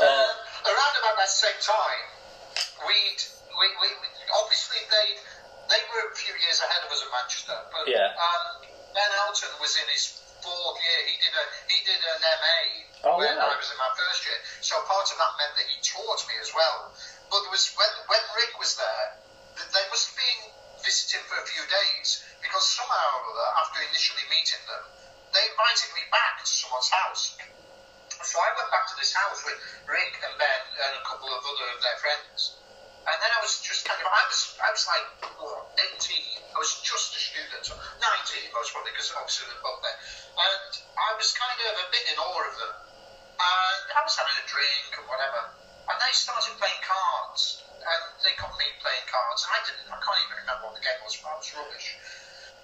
[0.00, 0.30] uh,
[0.64, 2.02] around about that same time,
[2.88, 3.20] we'd,
[3.54, 4.08] we, we, we
[4.40, 5.20] obviously they
[5.68, 8.12] they were a few years ahead of us at Manchester, but Yeah.
[8.16, 11.00] um, Ben Elton was in his fourth year.
[11.08, 12.58] He did a he did an MA
[13.04, 13.52] Oh, when wow.
[13.52, 14.38] I was in my first year.
[14.60, 16.92] So part of that meant that he taught me as well.
[17.30, 19.06] But there was when when Rick was there,
[19.56, 20.40] they must have been
[20.84, 24.84] visiting for a few days because somehow or other, after initially meeting them,
[25.32, 27.36] they invited me back to someone's house.
[28.22, 31.40] So I went back to this house with Rick and Ben and a couple of
[31.44, 32.56] other of their friends.
[33.04, 35.04] And then I was just kind of, I was, I was like,
[35.36, 38.00] what, 18, I was just a student, so 19
[38.56, 39.98] most probably, because obviously they're both there.
[40.40, 42.74] And I was kind of a bit in awe of them.
[43.36, 45.52] And I was having a drink and whatever.
[45.84, 47.60] And they started playing cards.
[47.84, 49.44] And they got me playing cards.
[49.44, 51.88] And I didn't, I can't even remember what the game was, but I was rubbish.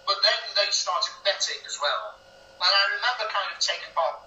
[0.08, 2.16] But then they started betting as well.
[2.56, 4.24] And I remember kind of taking part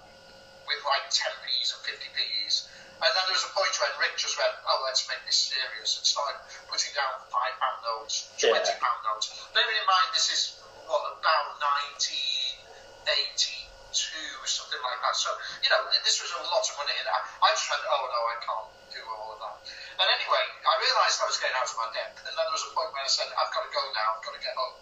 [0.70, 2.70] with like 10p's and 50p's.
[3.02, 5.96] And then there was a point when Rick just went, oh, let's make this serious,
[5.98, 6.38] and started
[6.70, 8.62] putting down £5 notes, £20 Yeah.
[9.04, 9.26] notes.
[9.52, 10.54] Bearing in mind, this is,
[10.86, 15.16] what, about 1982, something like that.
[15.18, 15.30] So,
[15.62, 16.94] you know, this was a lot of money.
[16.98, 19.56] And I, I just went, oh, no, I can't do all of that.
[20.00, 22.64] And anyway, I realised I was getting out of my depth, and then there was
[22.66, 24.74] a point where I said, I've got to go now, I've got to get home.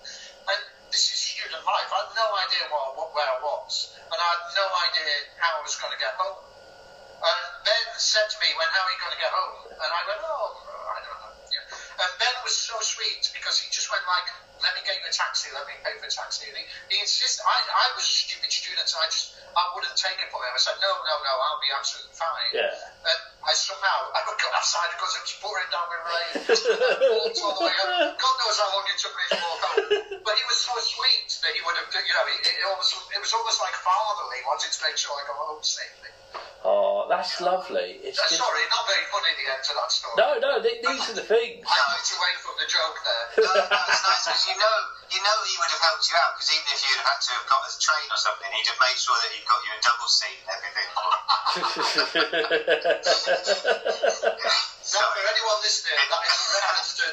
[0.52, 0.60] And
[0.92, 1.88] this is student life.
[1.92, 5.58] I had no idea what, what, where I was, and I had no idea how
[5.60, 6.38] I was going to get home.
[7.22, 9.54] And Ben said to me, when, how are you going to get home?
[9.70, 10.50] And I went, oh,
[10.92, 11.32] I don't know.
[11.50, 12.02] Yeah.
[12.02, 14.26] And Ben was so sweet because he just went like,
[14.62, 16.46] let me get you a taxi, let me pay for a taxi.
[16.46, 19.98] And he, he insisted, I, I was a stupid student, and I just, I wouldn't
[19.98, 20.54] take it from him.
[20.54, 22.50] I said, no, no, no, I'll be absolutely fine.
[22.54, 22.70] Yeah.
[22.70, 26.32] And I somehow, I got outside because it was pouring down with rain.
[27.18, 28.14] walked all the way home.
[28.14, 30.22] God knows how long it took me to walk home.
[30.22, 33.20] But he was so sweet that he would have, you know, it, it, almost, it
[33.20, 36.10] was almost like fatherly, wanting to make sure I got home safely.
[36.64, 37.98] Oh, that's lovely.
[38.06, 40.14] It's Uh, just sorry, not very funny the end to that story.
[40.16, 40.62] no, no.
[40.62, 41.66] Th- these are the things.
[41.66, 43.26] I it's away from the joke there.
[43.42, 44.76] No, no, it's nice because you know,
[45.10, 47.34] you know he would have helped you out because even if you'd have had to
[47.34, 49.80] have got a train or something, he'd have made sure that he'd got you a
[49.82, 50.86] double seat and everything.
[54.92, 57.06] Now, for anyone listening, that is a reference to,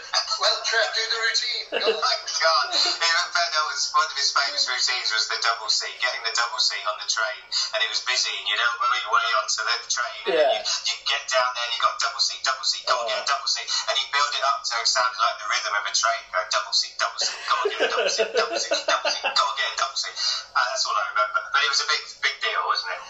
[0.43, 1.63] well, Trev, do the routine.
[1.79, 2.67] Go Oh god!
[2.75, 6.59] Even Ben was one of his famous routines was the double seat, getting the double
[6.59, 7.39] seat on the train,
[7.75, 10.19] and it was busy, and you don't move your way onto the train.
[10.27, 10.51] and Yeah.
[10.55, 13.19] You, you get down there, and you got double seat, double seat, go and get
[13.23, 15.83] a double seat, and you build it up so it sounded like the rhythm of
[15.87, 18.79] a train, going double seat, double seat, go and get a double seat, double seat,
[18.87, 20.15] double seat, go and get a double seat.
[20.55, 21.39] Uh, that's all I remember.
[21.51, 23.01] But it was a big, big deal, wasn't it?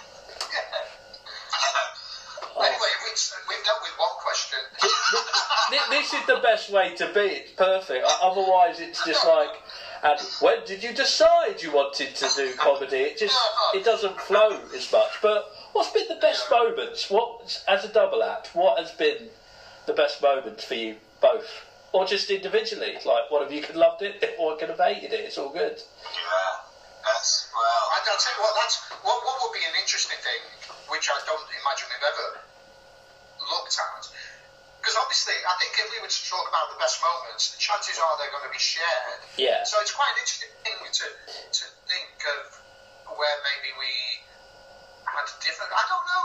[2.59, 4.59] Anyway, we've, we've dealt with one question.
[5.69, 7.19] Th- this is the best way to be.
[7.21, 8.05] It's perfect.
[8.21, 9.49] Otherwise, it's just like,
[10.03, 12.97] and when did you decide you wanted to do comedy?
[12.97, 13.37] It just
[13.73, 15.11] it doesn't flow as much.
[15.21, 17.09] But what's been the best moments?
[17.09, 18.55] What as a double act?
[18.55, 19.29] What has been
[19.85, 21.47] the best moments for you both,
[21.91, 22.93] or just individually?
[23.05, 25.21] Like one of you could have loved it, or could have hated it.
[25.21, 25.77] It's all good.
[25.77, 26.69] yeah.
[26.99, 30.41] That's, well, I'll tell you what, that's what, what would be an interesting thing,
[30.89, 32.27] which I don't imagine we've ever
[33.49, 34.03] looked at.
[34.79, 37.99] Because obviously, I think if we were to talk about the best moments, the chances
[37.99, 39.21] are they're going to be shared.
[39.35, 39.67] Yeah.
[39.67, 41.07] So it's quite an interesting thing to,
[41.51, 42.39] to think of
[43.19, 43.91] where maybe we
[45.03, 45.67] had different.
[45.75, 46.23] I don't know.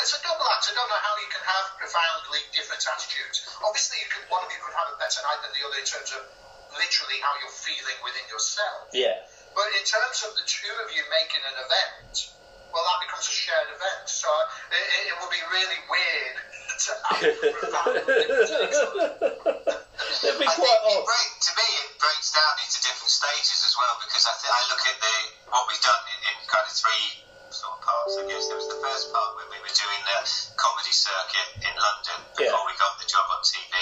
[0.00, 0.64] It's a double act.
[0.64, 3.44] I don't know how you can have profoundly different attitudes.
[3.60, 5.84] Obviously, you could, one of you could have a better night than the other in
[5.84, 6.24] terms of
[6.72, 8.88] literally how you're feeling within yourself.
[8.96, 9.28] Yeah.
[9.52, 12.32] But in terms of the two of you making an event,
[12.72, 14.06] well, that becomes a shared event.
[14.06, 14.28] So
[14.70, 16.36] it, it, it would be really weird
[16.80, 17.20] to have
[17.60, 17.96] profound
[20.24, 21.04] It'd be I quite odd.
[21.04, 24.60] break, to me it breaks down into different stages as well because I, th- I
[24.72, 25.12] look at the
[25.52, 28.14] what we've done in, in kind of three sort of parts.
[28.14, 30.18] I guess there was the first part when we were doing the
[30.54, 32.70] comedy circuit in London before Yeah.
[32.70, 33.74] we got the job on TV.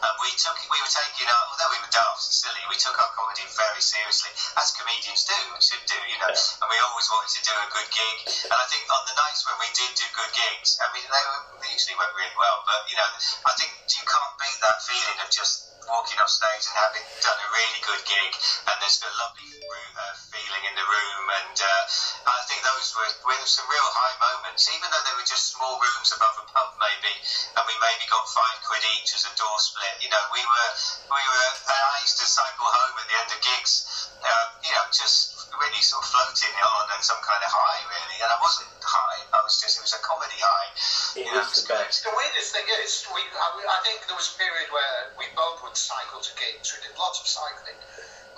[0.00, 2.94] And we took we were taking our although we were daft and silly, we took
[2.94, 6.30] our comedy very seriously as comedians do should do, you know.
[6.30, 6.60] Yeah.
[6.62, 8.16] And we always wanted to do a good gig.
[8.46, 11.24] And I think on the nights when we did do good gigs, I mean they,
[11.26, 13.10] were, they usually went really well, but you know
[13.46, 17.38] I think you can't beat that feeling of just walking off stage and having done
[17.40, 18.32] a really good gig
[18.68, 21.82] and there's a lovely uh, feeling in the room and uh,
[22.28, 25.76] I think those were, were some real high moments even though they were just small
[25.80, 27.12] rooms above a pub maybe
[27.56, 30.70] and we maybe got five quid each as a door split you know we were
[31.12, 33.72] we were and I used to cycle home at the end of gigs
[34.20, 38.18] uh, you know just really sort of floating on and some kind of high really
[38.24, 40.68] and I wasn't high I was just it was a comedy high
[41.14, 42.02] It you know, was the best.
[42.02, 45.62] The weirdest thing is, we, I, I think there was a period where we both
[45.66, 46.70] would cycle to gigs.
[46.70, 47.78] We did lots of cycling.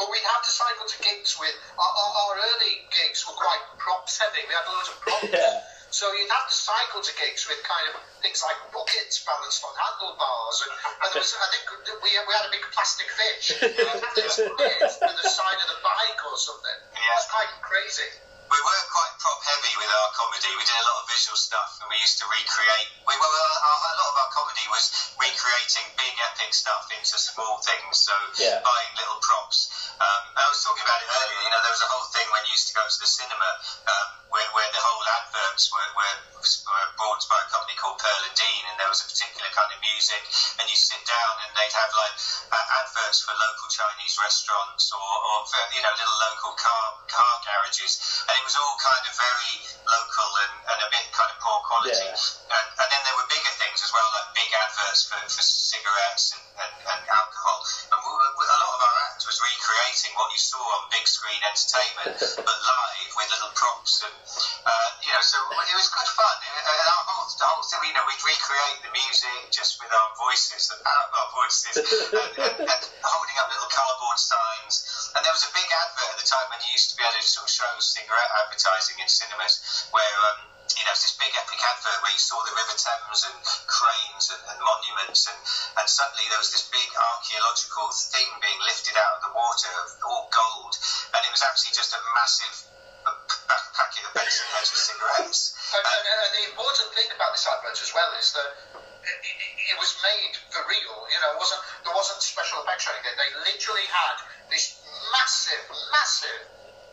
[0.01, 3.61] But we'd have to cycle to gigs with, our, our, our early gigs were quite
[3.77, 4.41] props heavy.
[4.49, 5.29] We had loads of props.
[5.29, 5.61] Yeah.
[5.93, 9.77] So you'd have to cycle to gigs with kind of things like buckets balanced on
[9.77, 10.57] handlebars.
[10.65, 10.73] And,
[11.05, 11.65] and there was, I think
[12.01, 13.53] we, we had a big plastic fish.
[13.61, 16.79] And you'd have to tie it to the side of the bike or something.
[16.97, 17.21] Yeah.
[17.21, 18.09] It's quite crazy.
[18.53, 20.53] We were quite prop heavy with our comedy.
[20.53, 22.89] We did a lot of visual stuff, and we used to recreate.
[23.09, 27.65] We were our, a lot of our comedy was recreating big epic stuff into small
[27.65, 27.97] things.
[28.05, 28.61] So Yeah.
[28.61, 29.73] buying little props.
[30.01, 31.41] Um, I was talking about it earlier.
[31.45, 33.51] You know, there was a whole thing when you used to go to the cinema
[33.89, 38.23] um, where, where the whole adverts were, were, were brought by a company called Pearl
[38.27, 40.23] and Dean, and there was a particular kind of music,
[40.59, 42.17] and you sit down and they'd have like
[42.51, 47.35] uh, adverts for local Chinese restaurants or, or for, you know little local car car
[47.45, 49.55] garages, and it was all kind of very
[49.87, 51.95] local and, and a bit kind of poor quality.
[51.95, 52.57] Yeah.
[52.57, 56.37] And, and then there were bigger things as well, like big adverts for, for cigarettes
[56.37, 57.59] and, and, and alcohol.
[57.93, 57.99] And
[59.73, 64.89] recreating what you saw on big screen entertainment, but live with little props and uh,
[65.01, 66.37] you know, so it was good fun.
[66.45, 70.11] And our whole, the whole thing, you know, we'd recreate the music just with our
[70.21, 71.75] voices, the power of our voices,
[72.23, 74.75] and, and, and holding up little cardboard signs.
[75.17, 77.17] And there was a big advert at the time when you used to be able
[77.17, 80.52] to sort of show cigarette advertising in cinemas, where um,
[80.83, 83.39] you know, it's this big epic advert where you saw the River Thames and
[83.71, 85.39] cranes and, and monuments and,
[85.79, 89.71] and suddenly there was this big archaeological thing being lifted out of the water,
[90.03, 90.75] all gold,
[91.15, 92.67] and it was actually just a massive
[93.79, 95.55] packet of Benson Hedges cigarettes.
[95.71, 99.39] And, and, and the important thing about this advert as well is that it, it,
[99.75, 100.95] it was made for real.
[101.15, 103.15] You know, wasn't there wasn't special effects or anything.
[103.15, 104.19] They literally had
[104.51, 104.83] this
[105.15, 105.63] massive,
[105.95, 106.43] massive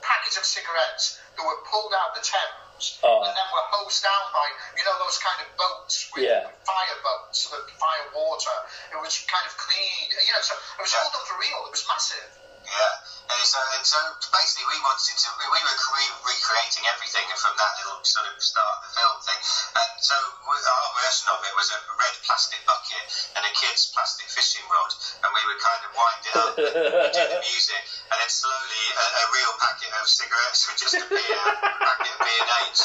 [0.06, 2.69] packet of cigarettes that were pulled out of the Thames
[3.04, 3.24] Oh.
[3.28, 4.48] and then were hosed down by
[4.80, 6.48] you know those kind of boats with Yeah.
[6.64, 8.58] fire boats that fire water.
[8.96, 10.08] It was kind of clean.
[10.16, 11.60] You know, so it was all done for real.
[11.68, 12.39] It was massive.
[12.70, 13.98] Yeah, and so, and so
[14.30, 18.38] basically we wanted to, we we were re- recreating everything from that little sort of
[18.38, 19.40] start of the film thing.
[19.74, 20.14] And so
[20.46, 23.04] we, our version of it was a red plastic bucket
[23.38, 24.92] and a kid's plastic fishing rod,
[25.26, 27.82] and we would kind of wind it up, and do the music,
[28.14, 32.20] and then slowly a, a real packet of cigarettes would just appear, a packet of
[32.22, 32.80] B&H,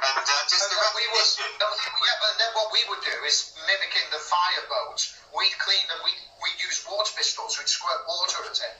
[0.00, 1.50] and uh, just And the then we would, recognition.
[1.60, 5.12] no, yeah, but then what we would do is mimicking the fire boats.
[5.36, 6.00] We'd clean them.
[6.08, 7.60] We we'd use water pistols.
[7.60, 8.74] We'd squirt water at it.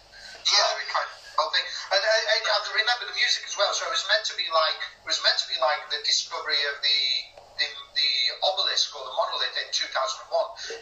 [0.46, 0.78] Yeah.
[0.78, 1.66] we kind of whole thing.
[1.92, 3.68] And I, I, I remember the music as well.
[3.76, 6.60] So it was meant to be like it was meant to be like the discovery
[6.70, 7.00] of the
[7.56, 8.12] the, the
[8.52, 10.28] obelisk or the monolith in 2001.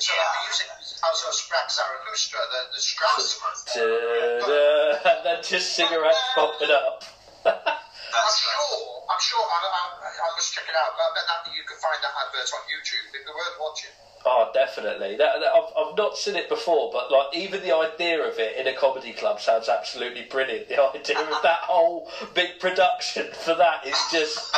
[0.03, 0.27] So Yeah.
[0.27, 3.39] the music was also Sprach Zarathustra, the the Strauss.
[3.75, 7.03] Da-da, and then just cigarettes popping up.
[7.45, 8.83] I'm sure.
[9.11, 9.43] I'm sure.
[9.43, 10.95] I, I, I must check it out.
[10.99, 13.11] But I bet that you can find that advert on YouTube.
[13.11, 13.95] It'd be worth watching.
[14.27, 15.17] Oh, definitely.
[15.17, 18.57] That, that- I've, I've not seen it before, but like even the idea of it
[18.57, 20.69] in a comedy club sounds absolutely brilliant.
[20.75, 24.55] The idea of that whole big production for that is just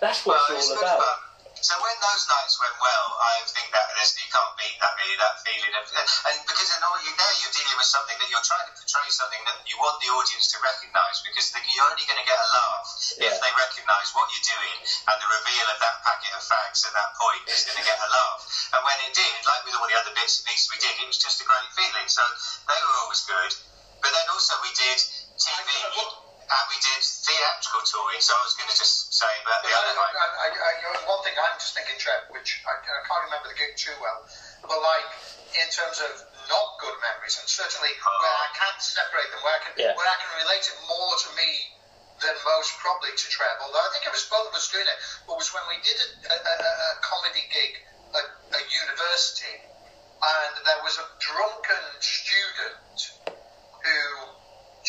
[0.00, 1.02] that's what Well, it's all about.
[1.60, 5.16] So when those nights went well, I think that there's, you can't beat that really,
[5.20, 6.00] that feeling of, uh,
[6.32, 9.08] and because in all you there you're dealing with something that you're trying to portray
[9.12, 12.40] something that you want the audience to recognise because the, you're only going to get
[12.40, 12.88] a laugh
[13.20, 13.28] Yeah.
[13.28, 16.96] if they recognise what you're doing and the reveal of that packet of fags at
[16.96, 18.40] that point is going to get a laugh.
[18.72, 21.06] And when it did, like with all the other bits and pieces we did, it
[21.12, 22.08] was just a great feeling.
[22.08, 22.24] So
[22.72, 23.52] they were always good.
[24.00, 24.98] But then also we did
[25.36, 25.68] TV
[26.50, 28.18] and we did theatrical touring.
[28.18, 30.14] So I was going to just say about the I, other night.
[30.18, 33.24] I, I, I, you know, one thing I'm just thinking, Trev, which I, I can't
[33.30, 34.26] remember the gig too well,
[34.66, 35.08] but like
[35.54, 36.10] in terms of
[36.50, 39.94] not good memories, and certainly where I can separate them, where I can Yeah.
[39.94, 41.50] where I can relate it more to me
[42.18, 43.62] than most probably to Trev.
[43.62, 45.96] Although I think it was both of us doing it, but was when we did
[45.96, 47.72] a, a, a, a comedy gig
[48.14, 48.26] at
[48.58, 49.54] a university,
[50.20, 52.98] and there was a drunken student
[53.80, 54.19] who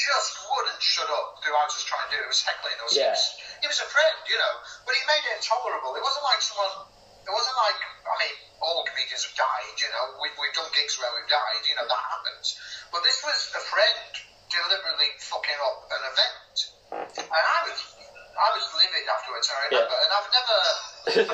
[0.01, 2.25] just wouldn't shut up throughout us trying to do it.
[2.25, 2.91] It was heckling us.
[2.97, 3.13] Yeah.
[3.13, 3.23] He, was,
[3.61, 4.53] he was a friend, you know,
[4.89, 5.93] but he made it intolerable.
[5.93, 6.89] It wasn't like someone.
[7.21, 8.35] It wasn't like I mean,
[8.65, 9.77] all comedians have died.
[9.77, 11.61] You know, we've, we've done gigs where we've died.
[11.69, 12.57] You know, that happens.
[12.89, 14.09] But this was a friend
[14.49, 16.55] deliberately fucking up an event,
[17.21, 17.79] and I was.
[18.31, 20.57] I was livid afterwards, I remember, and I've never.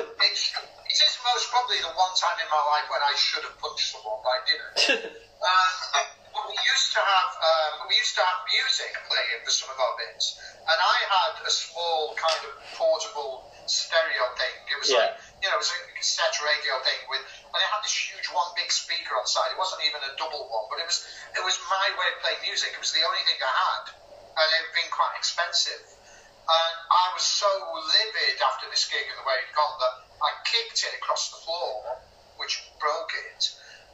[0.17, 3.53] It's, it is most probably the one time in my life when I should have
[3.62, 4.75] punched someone, but I didn't.
[6.17, 6.26] We
[6.65, 10.37] used to have um, we used to have music playing for some of our bits,
[10.65, 14.55] and I had a small kind of portable stereo thing.
[14.71, 15.11] It was Yeah.
[15.11, 18.25] like you know, it was a cassette radio thing with, and it had this huge
[18.33, 19.53] one big speaker on the side.
[19.53, 20.97] It wasn't even a double one, but it was
[21.35, 22.73] it was my way of playing music.
[22.73, 23.83] It was the only thing I had,
[24.41, 25.83] and it had been quite expensive.
[26.47, 29.95] And I was so livid after this gig and the way it had gone that
[30.23, 31.99] I kicked it across the floor,
[32.39, 33.41] which broke it.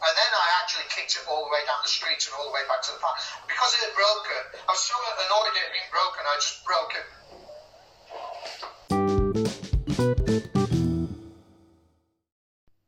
[0.02, 2.56] And then I actually kicked it all the way down the street and all the
[2.56, 3.16] way back to the park.
[3.48, 6.94] Because it had broken, I was so annoyed it had been broken, I just broke
[6.98, 7.08] it.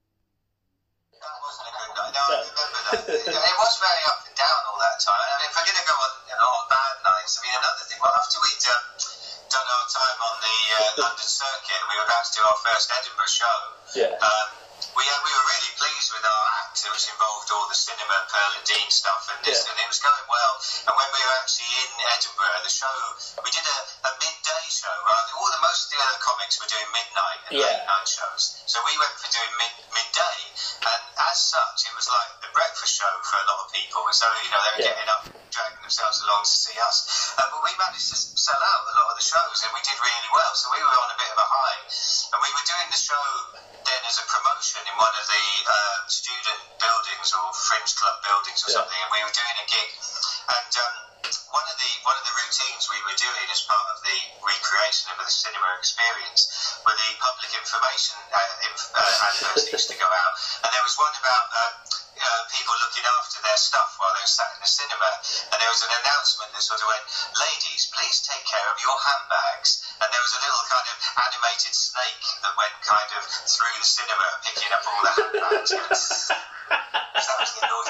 [0.06, 2.13] That wasn't a good night.
[2.13, 3.00] No, I remember that.
[3.15, 5.15] it was very up and down all that time.
[5.15, 7.56] I mean, if we're going to go on, you know, on bad nights, I mean,
[7.56, 8.84] another thing, well, after we'd um,
[9.50, 12.88] done our time on the uh, London circuit, we were about to do our first
[12.91, 13.58] Edinburgh show.
[13.96, 14.12] Yeah.
[14.20, 14.48] Um,
[14.94, 16.44] we, uh, we were really pleased with our
[16.75, 19.71] act, was involved all the cinema, Pearl and Dean stuff, and this, Yeah.
[19.71, 20.53] and it was going well.
[20.88, 22.97] And when we were actually in Edinburgh, the show,
[23.43, 24.91] we did a, a midday show.
[24.91, 27.63] Uh, all the most of the other comics were doing midnight and Yeah.
[27.71, 28.43] late night shows.
[28.67, 30.39] So we went for doing mid, midday,
[30.91, 31.01] and
[31.32, 34.03] as such, it was like the breakfast show for a lot of people.
[34.07, 34.91] And so, you know, they were Yeah.
[34.99, 36.97] getting up, dragging themselves along to see us.
[37.39, 39.95] Uh, but we managed to sell out a lot of the shows, and we did
[39.95, 40.51] really well.
[40.59, 41.80] So we were on a bit of a high.
[42.36, 43.23] And we were doing the show
[43.86, 46.64] then as a promotion in one of the uh, student
[47.06, 48.82] buildings or fringe club buildings or Yeah.
[48.82, 49.89] something, and we were doing a gig.
[50.49, 50.95] And um,
[51.53, 55.14] one of the one of the routines we were doing as part of the recreation
[55.14, 56.49] of the cinema experience
[56.82, 60.34] were the public information uh, inf- uh, adverts that used to go out,
[60.66, 61.45] and there was one about.
[61.53, 61.74] Uh,
[62.16, 65.10] uh, people looking after their stuff while they were sat in the cinema,
[65.51, 67.03] and there was an announcement that sort of went,
[67.38, 70.97] "Ladies, please take care of your handbags." And there was a little kind of
[71.28, 76.32] animated snake that went kind of through the cinema, picking up all the handbags.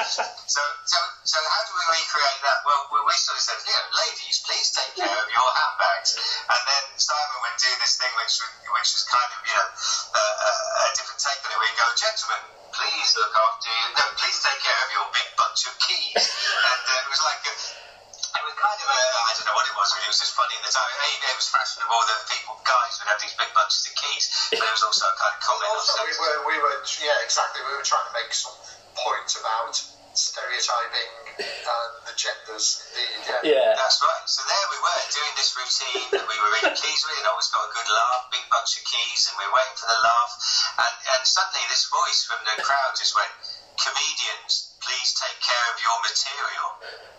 [0.05, 2.59] so, so, so how do we recreate that?
[2.65, 6.13] Well, we, sort of said, ladies, please take care of your handbags.
[6.45, 8.35] And then Simon would do this thing which,
[8.69, 9.69] which was kind of, you know,
[10.13, 10.51] uh, a,
[10.85, 11.59] a different take on it.
[11.59, 12.41] We'd go, gentlemen,
[12.75, 13.85] please look after you.
[13.97, 16.23] No, please take care of your big bunch of keys.
[16.23, 19.67] And uh, it was like a, it was kind of a, I don't know what
[19.69, 20.89] it was really, it was just funny at the time.
[20.97, 24.25] Maybe it was fashionable that people, guys would have these big bunches of keys,
[24.57, 27.25] but it was also a kind of comment on Also, we were, we were, yeah,
[27.25, 27.61] exactly.
[27.61, 28.57] We were trying to make some
[28.97, 29.75] point about
[30.15, 31.11] stereotyping
[31.43, 32.87] uh, the genders.
[32.95, 33.41] The, yeah.
[33.43, 33.71] Yeah.
[33.75, 34.25] That's right.
[34.25, 37.19] So there we were doing this routine that we were really pleased with.
[37.19, 39.99] It always got a good laugh, big bunch of keys, and we're waiting for the
[39.99, 40.33] laugh.
[40.79, 43.29] And, and suddenly this voice from the crowd just went,
[43.75, 46.69] comedians, please take care of your material.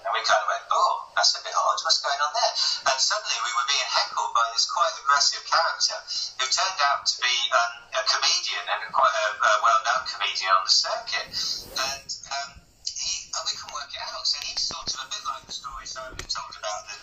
[0.06, 1.78] And we kind of went, oh, that's a bit odd.
[1.82, 2.54] What's going on there?
[2.86, 5.98] And suddenly we were being heckled by this quite aggressive character
[6.38, 10.62] who turned out to be um, a comedian and quite a, a well-known comedian on
[10.62, 11.26] the circuit.
[11.74, 12.50] And um,
[12.86, 14.22] he, and we couldn't work it out.
[14.22, 16.96] So he's sort of, a bit like the story Simon told about the,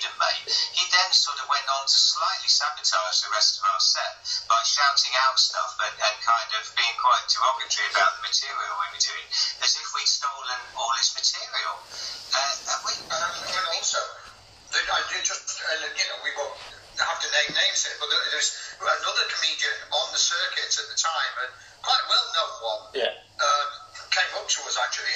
[0.00, 3.68] the student mate, he then sort of went on to slightly sabotage the rest of
[3.68, 4.14] our set
[4.48, 8.88] by shouting out stuff and, and kind of being quite derogatory about the material we
[8.96, 9.26] were doing,
[9.60, 11.76] as if we'd stolen all his material.
[12.32, 14.00] Uh, and we, Um, and also,
[14.72, 16.56] the, I did just, uh, you know, we won't
[16.96, 20.96] have to name names here, but there, there's another comedian on the circuit at the
[20.96, 21.52] time, and
[21.84, 23.12] quite a well-known one, Yeah.
[23.12, 23.68] um,
[24.08, 25.12] came up to us actually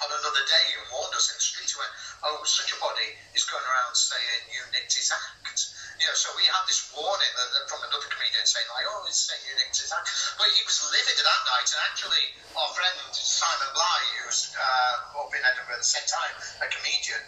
[0.00, 1.68] on another day and warned us in the street.
[1.68, 1.92] He went,
[2.24, 5.60] "Oh, such a body is going around saying you nicked his act."
[6.00, 9.04] You know, so we had this warning that, that from another comedian saying like, "Oh,
[9.04, 10.08] he's saying you nicked his act,"
[10.40, 11.68] but he was livid that night.
[11.68, 12.24] And actually,
[12.56, 16.32] our friend Simon Bligh, who's uh, up in Edinburgh at the same time,
[16.64, 17.24] a comedian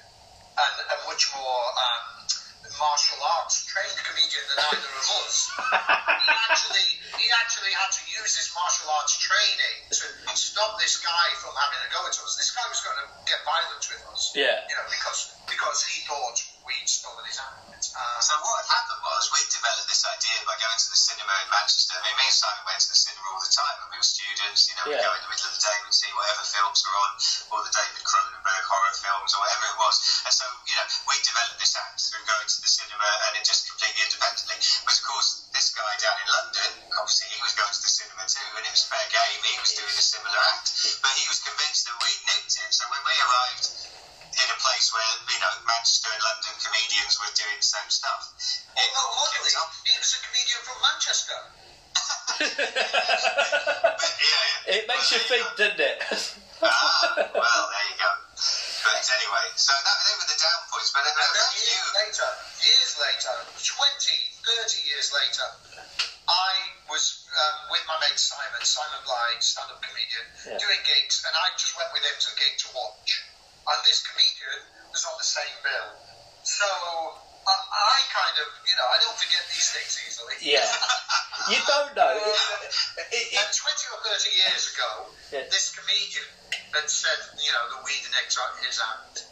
[0.53, 2.22] and a much more um,
[2.79, 5.51] martial arts trained comedian than either of us.
[6.23, 6.89] he actually
[7.19, 10.05] he actually had to use his martial arts training to
[10.37, 12.39] stop this guy from having a go at us.
[12.39, 14.33] This guy was going to get violent with us.
[14.35, 14.63] Yeah.
[14.69, 17.91] You know, because because he thought we'd stolen his act.
[17.93, 21.49] Uh, So what happened was we developed this idea by going to the cinema in
[21.51, 21.99] Manchester.
[21.99, 24.07] I mean, me and Simon went to the cinema all the time when we were
[24.07, 24.71] students.
[24.71, 26.97] You know, we'd go in the middle of the day, we'd see whatever films were
[27.03, 27.11] on,
[27.51, 29.97] or the David Cronenberg horror films or whatever it was.
[30.27, 33.45] And so, you know, we developed this act through going to the cinema and it
[33.45, 34.57] just completely independently.
[34.87, 36.71] But of course, this guy down in London,
[37.03, 39.41] obviously he was going to the cinema too, and it was fair game.
[39.43, 40.71] He was doing a similar act,
[41.03, 42.71] but he was convinced that we nicked it.
[42.71, 43.67] So when we arrived
[44.33, 48.33] in a place where you know Manchester and London comedians were doing the same stuff.
[48.77, 49.55] It, although it was
[49.85, 51.39] he was a comedian from Manchester.
[52.43, 54.75] But, yeah, yeah.
[54.79, 55.99] It makes you think, doesn't it?
[56.63, 56.71] Ah,
[57.35, 58.11] well, there you go.
[58.33, 60.91] But anyway, so that, they were the down points.
[60.95, 62.29] But And then about years you, later,
[62.63, 63.67] years later, 20,
[64.47, 65.47] 30 years later,
[66.31, 66.53] I
[66.89, 70.59] was um, with my mate Simon, Simon Bligh, stand-up comedian, Yeah.
[70.63, 73.11] doing gigs, and I just went with him to a gig to watch.
[73.63, 74.61] And this comedian
[74.91, 75.89] was on the same bill.
[76.43, 76.67] So
[77.47, 80.37] I, I kind of, you know, I don't forget these things easily.
[80.43, 80.67] Yeah.
[81.51, 82.15] You don't know.
[82.15, 83.59] It, it, And 20
[83.91, 85.43] or 30 years ago, Yeah.
[85.51, 86.29] this comedian
[86.71, 89.27] had said, you know, the weed nicked out his act.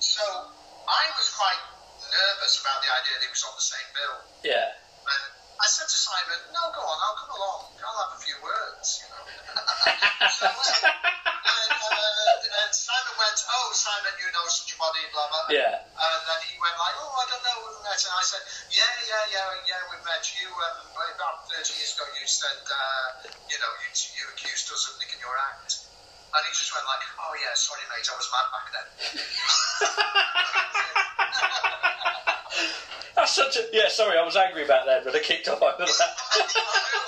[0.00, 1.60] So I was quite
[2.00, 4.16] nervous about the idea that he was on the same bill.
[4.40, 4.72] yeah.
[5.04, 5.22] And
[5.60, 7.60] I said to Simon, no, go on, I'll come along.
[7.76, 9.20] I'll have a few words, you know.
[10.40, 11.19] so, uh,
[13.70, 15.46] oh, Simon, you know such a body, blah, blah.
[15.46, 15.78] Yeah.
[15.78, 18.02] And then he went like, oh, I don't know, met.
[18.02, 18.42] And I said,
[18.74, 20.26] yeah, yeah, yeah, yeah, we've met.
[20.34, 24.90] You, um, about 30 years ago, you said, uh, you know, you, you accused us
[24.90, 25.86] of nicking your act.
[26.34, 28.86] And he just went like, oh, yeah, sorry, mate, I was mad back then.
[33.14, 33.62] That's such a.
[33.70, 35.86] Yeah, sorry, I was angry about that, but I kicked off over that.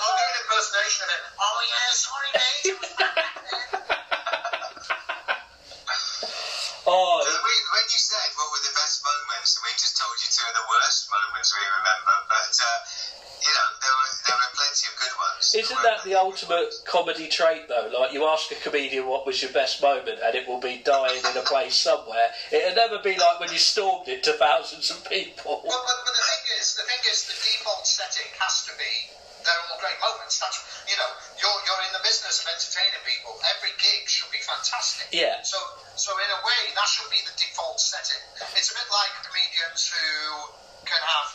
[15.83, 17.91] isn't that the ultimate comedy trait, though?
[17.91, 21.19] Like, you ask a comedian what was your best moment, and it will be dying
[21.19, 22.31] in a place somewhere.
[22.51, 25.63] It'll never be like when you stormed it to thousands of people.
[25.67, 29.11] Well, but, but the thing is, the thing is, the default setting has to be
[29.43, 30.39] they're all great moments.
[30.39, 30.55] That's
[30.87, 33.35] you know, you're you're in the business of entertaining people.
[33.59, 35.11] Every gig should be fantastic.
[35.11, 35.43] Yeah.
[35.43, 35.59] So
[35.99, 38.23] so in a way, that should be the default setting.
[38.55, 40.47] It's a bit like comedians who
[40.87, 41.27] can have,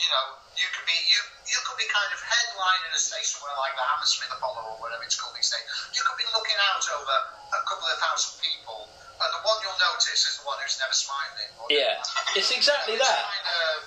[0.00, 1.20] you know, you could be you
[1.50, 5.02] you could be kind of headlining a say somewhere like the Hammersmith Apollo or whatever
[5.02, 5.66] it's called these days.
[5.90, 7.16] You could be looking out over
[7.50, 8.86] a couple of thousand people.
[9.20, 11.50] And the one you'll notice is the one who's never smiling.
[11.58, 11.98] Or Yeah.
[12.38, 13.20] It's exactly it's that.
[13.26, 13.80] Kind of,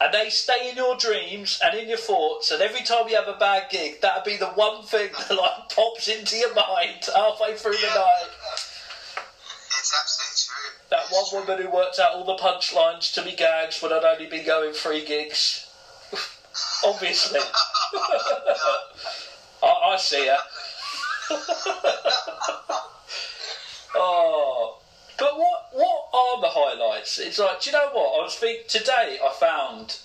[0.00, 3.28] and they stay in your dreams and in your thoughts, and every time you have
[3.28, 7.54] a bad gig, that'd be the one thing that like pops into your mind halfway
[7.56, 8.28] through the night.
[9.78, 10.70] It's absolutely true.
[10.90, 11.38] That It's one true.
[11.40, 14.72] woman who worked out all the punchlines to me gags when I'd only been going
[14.74, 15.64] three gigs.
[16.84, 17.40] Obviously.
[19.62, 20.38] I, I see her.
[23.94, 24.78] oh.
[25.18, 27.18] But what what are the highlights?
[27.18, 28.20] It's like, do you know what?
[28.20, 29.98] I was thinking today I found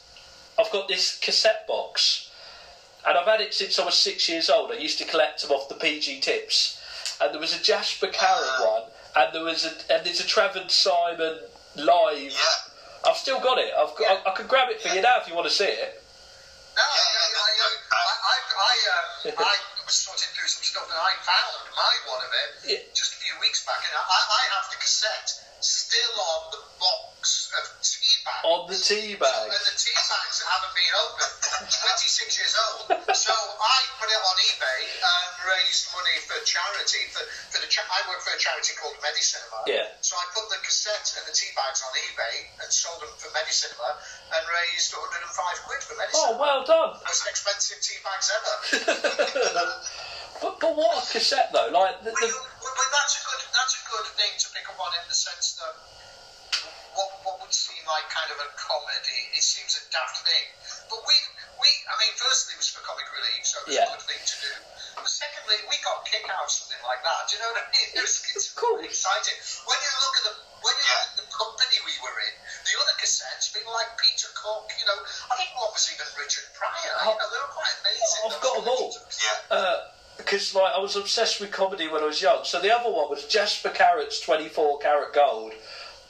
[0.57, 2.29] I've got this cassette box
[3.07, 4.71] and I've had it since I was six years old.
[4.71, 6.79] I used to collect them off the PG tips.
[7.21, 8.83] And there was a Jasper Carrott one
[9.15, 11.39] and there was a and there's a Trevor Simon
[11.75, 13.09] live Yeah.
[13.09, 13.73] I've still got it.
[13.77, 15.65] I've got, I, I could grab it for you now if you want to see
[15.65, 16.03] it.
[19.25, 22.83] I, was sorting through some stuff and I found my one of it Yeah.
[22.95, 25.27] just a few weeks back, and I, I have the cassette
[25.59, 27.67] still on the box of
[28.43, 29.55] On the tea And bags.
[29.67, 31.35] the tea bags haven't been opened.
[31.69, 32.87] 26 years old.
[33.13, 37.03] So I put it on eBay and raised money for charity.
[37.11, 39.67] For, for the cha- I work for a charity called Medicinema.
[39.67, 39.85] Yeah.
[40.01, 43.27] So I put the cassette and the tea bags on eBay and sold them for
[43.35, 43.99] Medicinema
[44.33, 46.95] and raised 105 quid for Oh, well done.
[47.05, 48.55] Most expensive tea bags ever.
[50.41, 51.69] but, but what a cassette though.
[51.71, 54.65] Like, the, the, you, but but that's a good that's a good thing to pick
[54.69, 55.73] up on in the sense that
[56.95, 60.45] what what would seem like kind of a comedy, it seems a daft thing.
[60.85, 61.17] But we
[61.57, 63.89] we I mean, firstly it was for comic relief, so it was Yeah.
[63.89, 64.53] a good thing to do.
[65.01, 67.25] But secondly, we got kick out of something like that.
[67.25, 67.89] Do you know what I mean?
[67.97, 68.77] It was, it's Cool.
[68.85, 69.33] exciting.
[69.65, 72.33] When you look at the when you look at the company we were in,
[72.69, 76.45] the other cassettes, people like Peter Cook, you know, I think one was even Richard
[76.53, 76.93] Pryor.
[77.01, 78.19] You know, they were quite amazing.
[78.29, 78.93] I've got them all.
[78.93, 79.17] collections.
[79.25, 79.57] Yeah.
[79.57, 79.77] Uh,
[80.21, 82.45] because like I was obsessed with comedy when I was young.
[82.45, 85.53] So the other one was Jasper Carrott's 24 Carat Gold,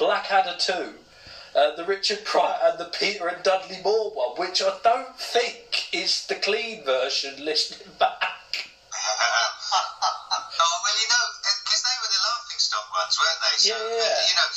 [0.02, 0.98] Blackadder 2,
[1.56, 5.90] uh, the Richard Pryor and the Peter and Dudley Moore one, which I don't think
[5.94, 8.22] is the clean version listening back.
[8.94, 11.26] oh, well, you know,
[11.66, 13.56] because they were the laughing stock ones, weren't they?
[13.58, 14.30] So, Yeah.
[14.30, 14.50] You know,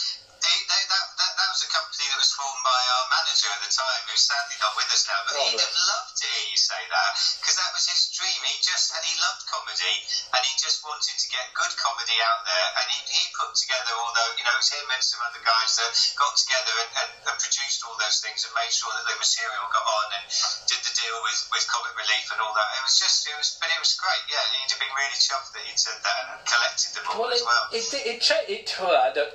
[0.43, 3.62] they, they, that, that, that was a company that was formed by our manager at
[3.62, 5.20] the time, who's sadly not with us now.
[5.24, 6.11] But Oh, he'd have loved
[6.53, 8.36] you say that, because that was his dream.
[8.44, 9.96] He just, and he loved comedy,
[10.36, 12.68] and he just wanted to get good comedy out there.
[12.76, 15.40] And he, he put together all those, you know, it was him and some other
[15.40, 15.90] guys that
[16.20, 19.64] got together and, and, and produced all those things and made sure that the material
[19.72, 20.24] got on and
[20.68, 22.68] did the deal with, with comic relief and all that.
[22.76, 24.22] It was just, it was, but it was great.
[24.28, 27.32] Yeah, he'd have been really chuffed that he'd said that and collected them all Well,
[27.32, 27.64] as well.
[27.72, 28.62] it, it, it, cha- it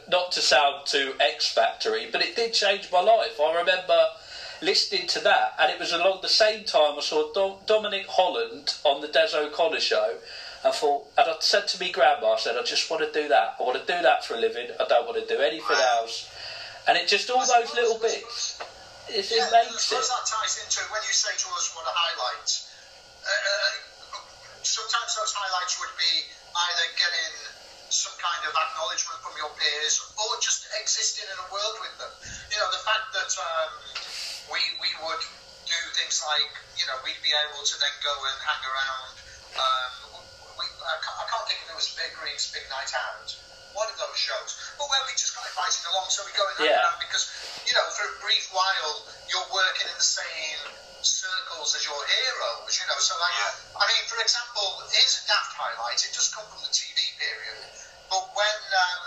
[0.08, 3.40] not to sound too X Factory, but it did change my life.
[3.40, 4.08] I remember
[4.62, 8.76] listening to that, and it was along the same time I saw Dom- Dominic Holland
[8.84, 10.18] on the Des O'Connor show,
[10.64, 13.28] and thought, and I said to me grandma, I said, I just want to do
[13.30, 13.56] that.
[13.60, 14.70] I want to do that for a living.
[14.80, 16.28] I don't want to do anything else.
[16.88, 18.58] And it just all those little bits.
[19.08, 20.12] It, it Yeah, makes I suppose it.
[20.12, 22.68] that ties into when you say to us what are highlights.
[23.24, 24.20] Uh, uh,
[24.64, 27.34] sometimes those highlights would be either getting
[27.88, 32.12] some kind of acknowledgement from your peers or just existing in a world with them.
[32.52, 33.72] You know, the fact that um,
[34.52, 35.24] we we would
[35.68, 39.14] do things like, you know, we'd be able to then go and hang around.
[39.60, 39.94] Um,
[40.56, 43.28] we, I, can't, I can't think if it was Vic Reeves' Big Night Out,
[43.76, 46.56] one of those shows, but where we just got invited along, so we go and
[46.64, 46.88] hang Yeah.
[46.88, 47.28] around because,
[47.68, 50.62] you know, for a brief while you're working in the same
[51.04, 52.98] circles as your heroes, you know.
[53.04, 53.84] So, like, Yeah.
[53.84, 56.00] I mean, for example, here's a daft highlight.
[56.00, 57.60] It does come from the TV period,
[58.08, 59.04] but when um,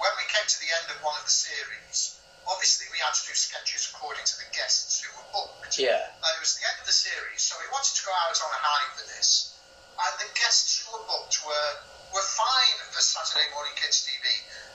[0.00, 2.16] when we came to the end of one of the series,
[2.48, 5.78] obviously we had to do sketches according to the guests who were booked.
[5.78, 5.98] Yeah.
[5.98, 8.50] And it was the end of the series, so we wanted to go out on
[8.50, 9.52] a high for this.
[9.96, 11.70] And the guests who were booked were
[12.14, 14.24] were fine for Saturday Morning Kids TV,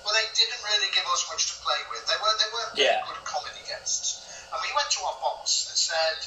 [0.04, 2.04] but they didn't really give us much to play with.
[2.06, 3.06] They were they weren't very Yeah.
[3.08, 4.20] good comedy guests.
[4.52, 6.20] And we went to our boss and said,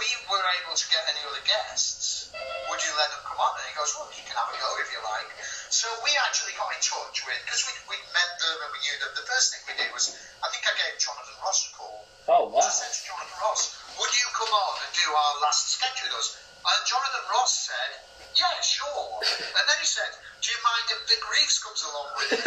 [0.00, 2.32] we were able to get any other guests,
[2.72, 3.52] would you let them come on?
[3.60, 5.28] And he goes, well, you can have a go if you like.
[5.68, 8.96] So we actually got in touch with, because we, we met them and we knew
[9.04, 12.08] them, the first thing we did was, I think I gave Jonathan Ross a call.
[12.32, 12.64] Oh, wow.
[12.64, 16.16] I said to Jonathan Ross, would you come on and do our last sketch with
[16.16, 16.40] us?
[16.64, 17.90] And Jonathan Ross said,
[18.36, 19.20] yeah, sure.
[19.40, 20.10] And then he said,
[20.40, 22.38] do you mind if Vic Reeves comes along with you?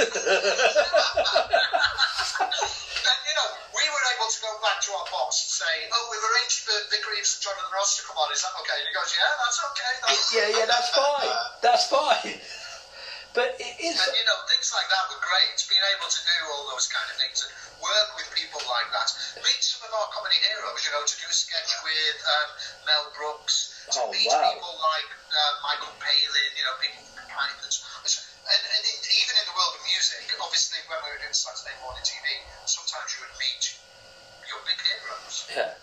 [3.04, 6.08] and, you know, we were able to go back to our boss and say, oh,
[6.10, 8.32] we've arranged for Vic Reeves and Jonathan Ross to come on.
[8.32, 8.80] Is that okay?
[8.80, 9.94] And he goes, yeah, that's okay.
[10.08, 11.36] That's Yeah, yeah, that's fine.
[11.64, 12.40] That's fine.
[13.34, 13.98] But it is.
[13.98, 15.58] And you know, things like that were great.
[15.66, 17.50] Being able to do all those kind of things and
[17.82, 19.10] work with people like that.
[19.42, 22.50] Meet some of our comedy heroes, you know, to do a sketch with um,
[22.86, 23.74] Mel Brooks.
[23.98, 24.54] To Oh, meet wow.
[24.54, 27.82] people like uh, Michael Palin, you know, people from Pythons.
[28.06, 31.74] And, and in, even in the world of music, obviously when we were doing Saturday
[31.82, 32.28] morning TV,
[32.70, 33.64] sometimes you would meet
[34.46, 35.36] your big heroes.
[35.50, 35.74] Yeah.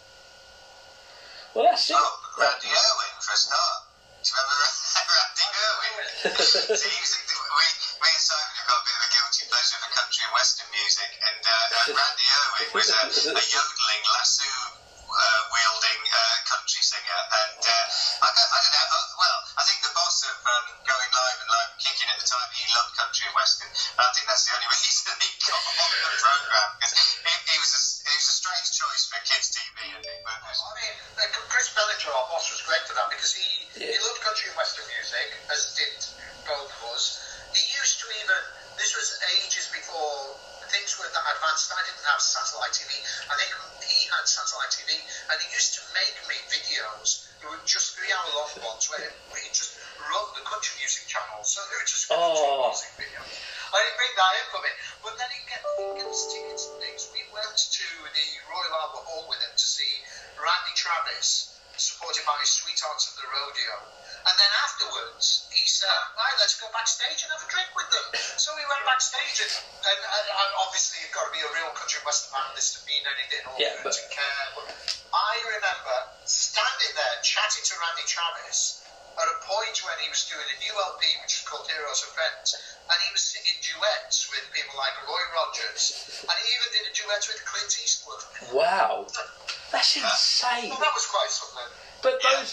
[1.53, 1.99] Well, that's it.
[1.99, 3.90] Oh, Randy Erwin for a start.
[4.21, 4.69] Do you remember
[5.17, 5.45] Randy
[6.77, 7.67] he was, we,
[8.05, 10.69] me and Simon have got a bit of a guilty pleasure for country and western
[10.77, 13.01] music, and, uh, and Randy Erwin was a,
[13.33, 14.45] a yodeling, lasso
[15.09, 19.01] uh, wielding uh, country singer, and I, I don't know.
[19.25, 22.49] Well, I think the boss of um, Going Live and Live Kicking at the time,
[22.53, 25.75] he loved country and western, and I think that's the only reason he got on
[25.81, 27.83] the program because he, he was a,
[28.21, 30.21] was a strange choice for kids TV, I think.
[30.29, 30.95] But I mean,
[31.49, 33.49] Chris Bellinger, our boss, was great for that because he,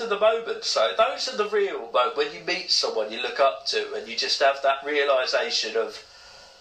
[0.08, 3.40] are the moments, So Those are the real moments when you meet someone you look
[3.40, 6.04] up to, and you just have that realization of,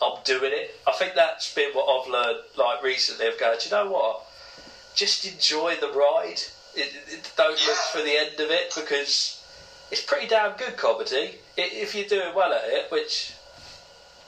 [0.03, 0.79] I'm doing it.
[0.87, 4.23] I think that's been what I've learned, like recently, of going, do you know what?
[4.95, 6.41] Just enjoy the ride.
[6.75, 9.43] It, it, don't look for the end of it because
[9.91, 13.33] it's pretty damn good comedy if you're doing well at it, which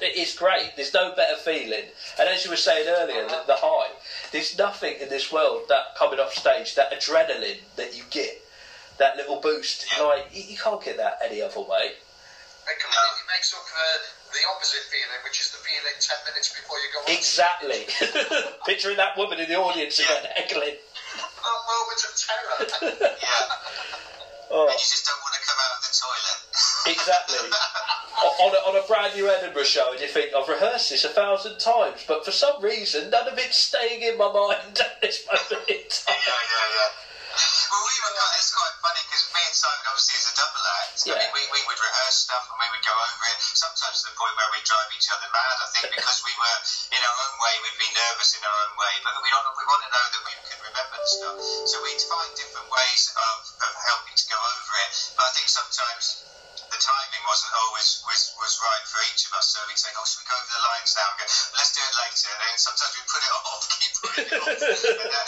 [0.01, 0.73] it is great.
[0.77, 1.85] There's no better feeling.
[2.19, 3.91] And as you were saying earlier, the, the high.
[4.33, 8.41] There's nothing in this world that coming off stage, that adrenaline that you get,
[8.99, 9.87] that little boost.
[10.01, 11.95] Like you, you can't get that any other way.
[12.69, 13.89] It completely makes up for
[14.29, 17.17] the opposite feeling, which is the feeling 10 minutes before you go on.
[17.17, 17.89] Exactly.
[18.67, 20.77] Picturing that woman in the audience again, heckling.
[20.77, 22.59] That moment of terror.
[23.25, 23.57] yeah.
[24.51, 26.39] Oh, And you just don't want to come out of the toilet.
[26.93, 27.49] exactly.
[28.19, 31.09] On a, on a brand new Edinburgh show, and you think I've rehearsed this a
[31.09, 35.25] thousand times, but for some reason, none of it's staying in my mind at this
[35.25, 37.08] moment in Yeah, yeah, yeah.
[37.69, 41.05] Well, we were it's quite funny because me and Simon obviously is a double act.
[41.05, 44.05] I mean, we, we would rehearse stuff and we would go over it, sometimes to
[44.09, 46.59] the point where we drive each other mad, I think, because we were
[46.97, 49.65] in our own way, we'd be nervous in our own way, but we, don't, we
[49.69, 51.37] want to know that we can remember the stuff.
[51.69, 54.91] So we'd find different ways of, of helping to go over it,
[55.21, 56.05] but I think sometimes
[56.69, 59.53] the timing wasn't always was, was right for each of us.
[59.53, 61.81] So we'd say, "Oh, should we go over the lines now?" And go, "Let's do
[61.81, 64.61] it later." And then sometimes we put it off, keep putting it off,
[64.99, 65.25] and, uh,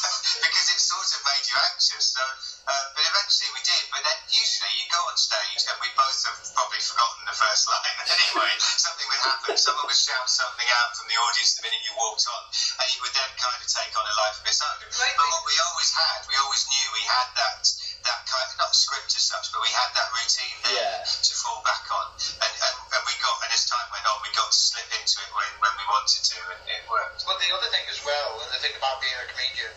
[0.44, 2.04] because it sort of made you anxious.
[2.10, 3.82] So, uh, but eventually we did.
[3.94, 7.70] But then usually you go on stage and we both have probably forgotten the first
[7.70, 8.52] line anyway.
[8.58, 9.54] something would happen.
[9.54, 12.42] Someone would shout something out from the audience the minute you walked on,
[12.82, 14.78] and you would then kind of take on a life of its own.
[14.90, 15.14] Right.
[15.14, 17.62] But what we always had, we always knew we had that
[18.10, 21.06] that kind of not script as such, but we had that routine there Yeah.
[21.06, 22.06] to fall back on,
[22.42, 25.16] and, and, and we got, and as time went on, we got to slip into
[25.22, 27.22] it when, when we wanted to, and it worked.
[27.22, 29.74] But the other thing as well, and the thing about being a comedian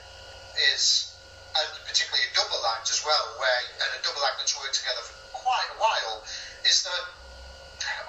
[0.74, 1.14] is,
[1.54, 5.06] and particularly a double act as well, where and a double act that's worked together
[5.06, 6.26] for quite a while,
[6.66, 7.04] is that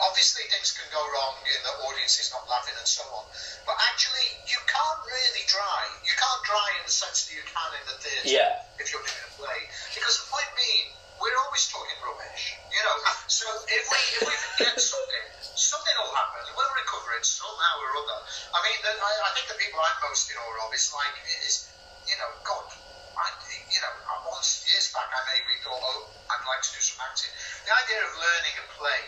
[0.08, 3.24] obviously things can go wrong and the audience is not laughing and so on.
[3.64, 5.82] But actually, you can't really dry.
[6.04, 8.60] You can't dry in the sense that you can in the theatre Yeah.
[8.80, 9.60] if you're doing a play.
[9.96, 12.96] Because the point being, we're always talking rubbish, you know.
[13.24, 15.24] So if we if we forget something,
[15.56, 16.44] something will happen.
[16.52, 18.18] We'll recover it somehow or other.
[18.52, 21.16] I mean, the, I, I think the people I'm most in awe of is like
[21.48, 21.72] is
[22.04, 22.68] you know, God.
[23.16, 23.26] I,
[23.72, 26.98] you know, I once years back, I maybe thought, oh, I'd like to do some
[27.00, 27.30] acting.
[27.64, 29.02] The idea of learning a play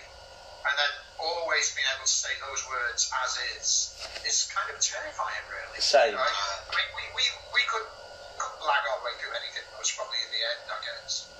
[0.66, 3.68] and then always being able to say those words as is
[4.26, 5.78] is kind of terrifying, really.
[5.78, 6.12] Same.
[6.12, 7.86] You know, I mean, we, we, we could,
[8.38, 11.30] could blag our way through anything, most probably in the end, I guess.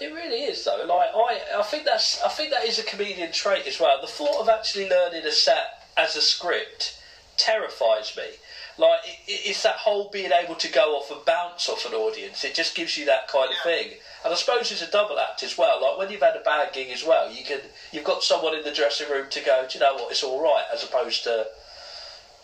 [0.00, 0.84] It really is though.
[0.86, 4.00] Like I, I think that's I think that is a comedian trait as well.
[4.00, 6.98] The thought of actually learning a set as a script
[7.36, 8.38] terrifies me.
[8.78, 11.94] Like it, it- it's that whole being able to go off and bounce off an
[11.94, 12.44] audience.
[12.44, 13.98] It just gives you that kind of thing.
[14.24, 15.82] And I suppose it's a double act as well.
[15.82, 17.60] Like when you've had a bad gig as well, you can
[17.92, 19.66] you've got someone in the dressing room to go.
[19.68, 20.10] Do you know what?
[20.12, 21.46] It's all right, as opposed to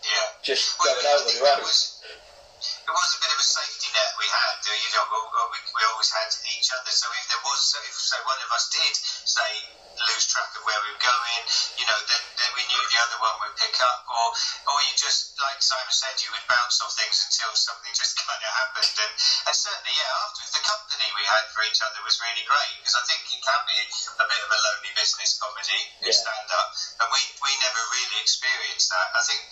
[0.03, 0.27] Yeah.
[0.43, 1.63] just Well, going over think the that road.
[1.65, 2.03] was,
[2.61, 4.55] it was a bit of a safety net we had.
[4.67, 6.91] You know, we, we, we always had each other.
[6.91, 9.51] So if there was, if so one of us did say
[9.95, 11.41] lose track of where we were going.
[11.79, 14.25] You know, then, then we knew the other one would pick up, or
[14.71, 18.39] or you just like Simon said, you would bounce off things until something just kind
[18.41, 18.95] of happened.
[18.99, 19.13] And,
[19.51, 22.95] and certainly, yeah, after the company we had for each other was really great because
[22.99, 23.79] I think it can be
[24.19, 26.15] a bit of a lonely business comedy Yeah.
[26.15, 26.69] stand up,
[27.01, 29.07] and we we never really experienced that.
[29.15, 29.43] I think.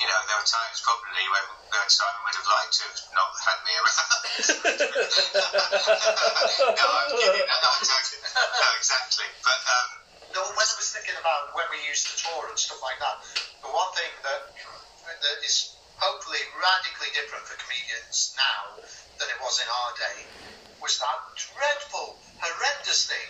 [0.00, 3.30] You know, there were times probably when, when Simon would have liked to have not
[3.38, 4.18] had me around.
[6.74, 7.46] no, I'm kidding.
[7.46, 7.86] No, I'm.
[7.86, 9.28] No, exactly.
[9.44, 9.88] But um,
[10.32, 13.16] No, when I was thinking about when we used to tour and stuff like that,
[13.60, 14.48] the one thing that
[15.04, 18.80] that is hopefully radically different for comedians now
[19.20, 20.18] than it was in our day
[20.80, 23.28] was that dreadful, horrendous thing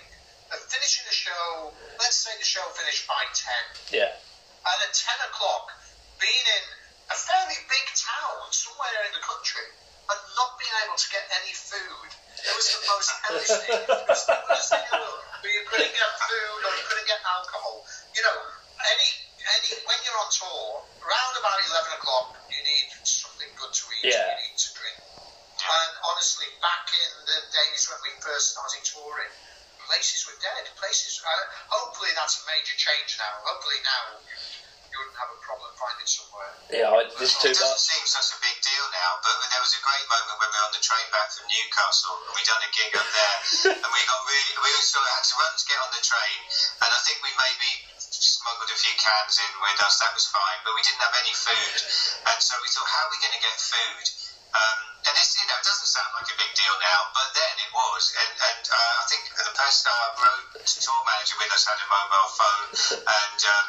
[0.55, 1.75] of finishing a show.
[1.99, 4.15] Let's say the show finished by ten, Yeah.
[4.15, 5.75] and at ten o'clock,
[6.23, 6.65] being in
[7.11, 9.67] a fairly big town somewhere in the country
[10.07, 12.09] and not being able to get any food.
[12.47, 13.81] It was the most hellish thing.
[13.91, 15.32] It was the worst thing in the world.
[15.43, 17.83] Where you couldn't get food or you couldn't get alcohol.
[18.15, 18.39] You know,
[18.79, 19.09] any
[19.43, 24.15] any when you're on tour, around about eleven o'clock, you need something good to eat.
[24.15, 24.39] Yeah.
[24.39, 24.97] You need to drink.
[25.03, 29.35] And honestly, back in the days when we first started touring,
[29.83, 30.71] places were dead.
[30.79, 31.19] Places.
[31.19, 31.31] Uh,
[31.75, 33.35] hopefully, that's a major change now.
[33.43, 34.23] Hopefully now
[35.03, 36.53] wouldn't have a problem finding somewhere.
[36.71, 37.91] Yeah, I, there's too it doesn't much.
[37.91, 40.67] seem such a big deal now, but there was a great moment when we were
[40.71, 43.39] on the train back from Newcastle and we done a gig up there,
[43.83, 46.39] and we got really, we also had to run to get on the train,
[46.87, 49.99] and I think we maybe smuggled a few cans in with us.
[49.99, 51.77] That was fine, but we didn't have any food,
[52.31, 54.07] and so we thought, how are we going to get food?
[54.53, 54.79] Um,
[55.09, 57.73] and it's, you know, it doesn't sound like a big deal now, but then it
[57.73, 58.13] was.
[58.13, 61.89] And, and uh, I think the person, our road tour manager with us had a
[61.89, 62.69] mobile phone,
[63.01, 63.67] and um,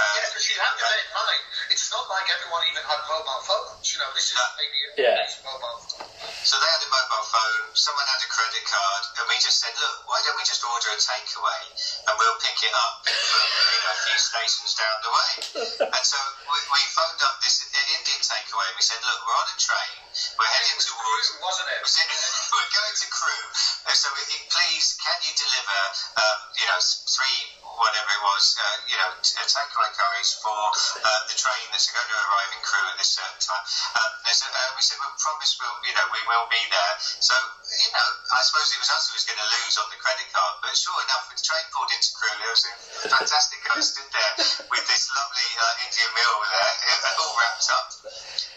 [0.00, 3.42] Yeah, because you have to bear in mind, it's not like everyone even had mobile
[3.44, 3.84] phones.
[3.92, 4.46] You know, this is No.
[4.56, 5.20] maybe a Yeah.
[5.44, 6.08] mobile phone.
[6.44, 9.72] So they had a mobile phone, someone had a credit card, and we just said,
[9.76, 11.62] look, why don't we just order a takeaway
[12.08, 15.32] and we'll pick it up from you know, a few stations down the way.
[15.96, 16.16] and so
[16.48, 19.94] we, we phoned up this Indian takeaway and we said, look, we're on a train,
[20.40, 21.28] we're heading It was towards...
[21.28, 21.80] Crewe, wasn't it?
[21.84, 22.08] Was it-
[22.50, 23.48] we're going to Crewe,
[23.88, 25.80] and so we, please, can you deliver,
[26.20, 27.38] um, you know, three,
[27.80, 31.88] whatever it was, uh, you know, t- uh, takeaway curries for uh, the train that's
[31.88, 33.64] going to arrive in Crewe at this certain time?
[33.96, 36.94] Um, they said, uh, we said, we promise we'll, you know, we will be there.
[37.24, 37.34] So,
[37.70, 40.26] you know, I suppose it was us who was going to lose on the credit
[40.34, 43.78] card, but sure enough, when the train pulled into Crewe, there was a fantastic guy
[43.78, 44.32] stood there
[44.66, 46.74] with this lovely uh, Indian meal there,
[47.06, 47.88] uh, all wrapped up.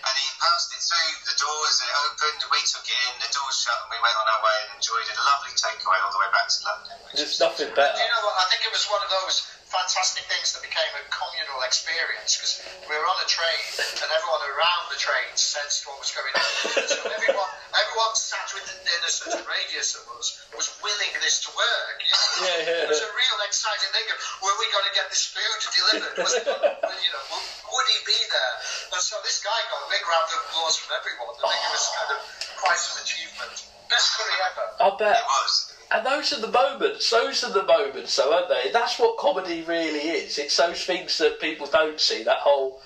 [0.03, 3.55] And he passed it through the doors, it opened, we took it in, the doors
[3.61, 5.15] shut, and we went on our way and enjoyed it.
[5.15, 6.95] A lovely takeaway all the way back to London.
[7.07, 8.35] which There's was- nothing Do you know what?
[8.41, 9.35] I think it was one of those
[9.73, 13.65] fantastic things that became a communal experience because we were on a train
[13.97, 16.45] and everyone around the train sensed what was going on.
[16.85, 21.49] So everyone, everyone sat within in a certain radius of us was willing this to
[21.57, 21.97] work.
[22.05, 22.29] You know?
[22.45, 22.85] Yeah, yeah.
[22.85, 24.05] It was a real exciting thing.
[24.13, 26.15] Of, were we going to get this food delivered?
[26.21, 28.55] Was it, you know, would, would he be there?
[28.93, 31.33] And so this guy got a big round of applause from everyone.
[31.41, 32.19] I think it was kind of
[32.61, 33.57] quite some achievement.
[33.89, 34.65] Best curry ever.
[34.85, 35.17] I bet.
[35.17, 35.72] It was.
[35.91, 37.09] And those are the moments.
[37.09, 38.71] Those are the moments, though, aren't they?
[38.71, 40.37] That's what comedy really is.
[40.37, 42.23] It's those things that people don't see.
[42.23, 42.81] That whole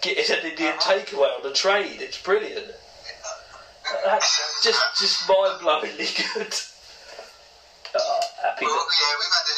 [0.00, 0.92] getting an Indian uh-huh.
[0.94, 1.96] takeaway on a train.
[2.00, 2.66] It's brilliant.
[4.04, 6.54] That's just just mind blowingly good.
[7.98, 8.66] Oh, happy.
[8.66, 9.55] Well, yeah, a,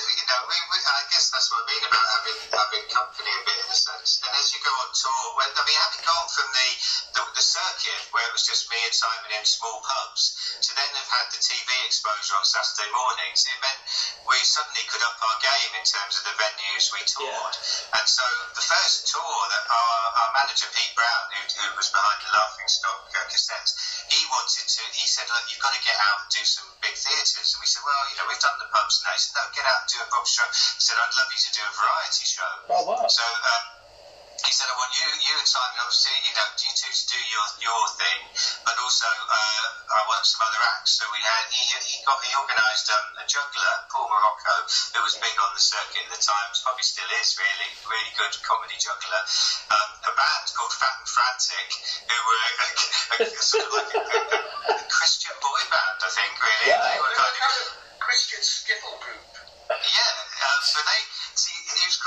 [1.39, 4.19] that's what I mean about having having company a bit in a sense.
[4.27, 6.69] And as you go on tour, when I mean, having gone from the,
[7.15, 10.35] the the circuit where it was just me and Simon in small pubs
[10.67, 13.79] to then have had the TV exposure on Saturday mornings, it meant
[14.27, 17.55] we suddenly could up our game in terms of the venues we toured.
[17.95, 18.27] And so
[18.59, 22.67] the first tour that our, our manager Pete Brown, who, who was behind the Laughing
[22.67, 23.79] Stock uh, cassettes,
[24.11, 24.83] he wanted to.
[24.91, 27.69] He said, "Look, you've got to get out and do some big theatres." And we
[27.71, 29.91] said, "Well, you know, we've done the pubs now." He said, "No, get out and
[29.95, 32.83] do a pub show." He said, "I'd love you to do a variety show." Oh,
[32.89, 33.07] wow.
[33.09, 33.65] So um,
[34.45, 37.21] he said, "I want you, you and Simon, obviously, you know, you two to do
[37.31, 38.21] your your thing,
[38.63, 39.65] but also uh,
[39.99, 43.27] I want some other acts." So we had he he got he organised um, a
[43.27, 44.55] juggler, Paul Morocco,
[44.95, 48.35] who was big on the circuit at the time, probably still is really, really good
[48.47, 49.23] comedy juggler.
[49.75, 51.69] Um, a band called Fat and Frantic,
[52.07, 56.11] who were a, a, a, sort of like a, a, a Christian boy band, I
[56.15, 56.69] think, really.
[56.73, 56.85] Wow.
[56.89, 59.29] They were kind of Kind of Christian skiffle group.
[59.71, 60.13] yeah,
[60.49, 61.01] um, so they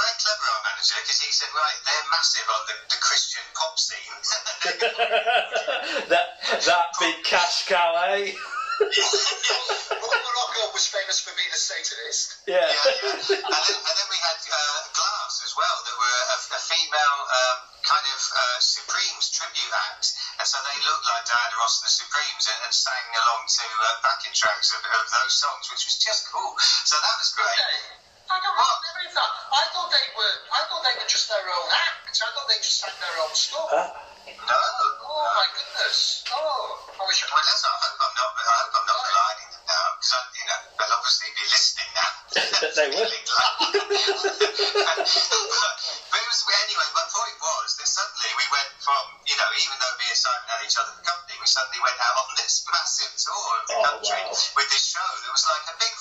[0.02, 3.45] see he clever, our manager, because he said, right, they're massive on the, the Christian
[3.54, 4.18] pop scene.
[6.10, 6.28] that
[6.66, 8.34] that big cash cow, eh?
[8.82, 12.41] Paul Morocco was famous for being a Satanist.
[12.49, 12.66] Yeah.
[12.66, 13.45] yeah, yeah.
[13.45, 17.20] And then, and then we had uh, Glass as well, that were a, a female
[17.30, 21.86] um, kind of uh, Supremes tribute act, and so they looked like Diana Ross and
[21.86, 25.86] the Supremes and, and sang along to uh, backing tracks of, of those songs, which
[25.86, 26.58] was just cool.
[26.89, 27.54] So that was great.
[27.54, 28.02] Okay.
[28.32, 29.32] I don't know if that.
[29.51, 30.36] I thought they were.
[30.55, 32.16] I thought they were just their own act.
[32.16, 33.68] I thought they just sang their own stuff.
[33.68, 33.88] Huh?
[34.32, 34.55] No.
[34.55, 36.24] Oh my goodness.
[36.32, 37.51] Oh, I wish I Well, could.
[37.51, 38.32] that's, I hope I'm not.
[38.32, 42.12] I hope I'm not maligning them now, because you know they'll obviously be listening now.
[42.72, 43.03] They will.
[43.12, 46.88] but, but it was anyway.
[46.95, 50.45] My point was that suddenly we went from you know even though me and Simon
[50.47, 53.76] had each other for company, we suddenly went out on this massive tour of the
[53.82, 54.55] Oh, country wow.
[54.55, 55.93] with this show that was like a big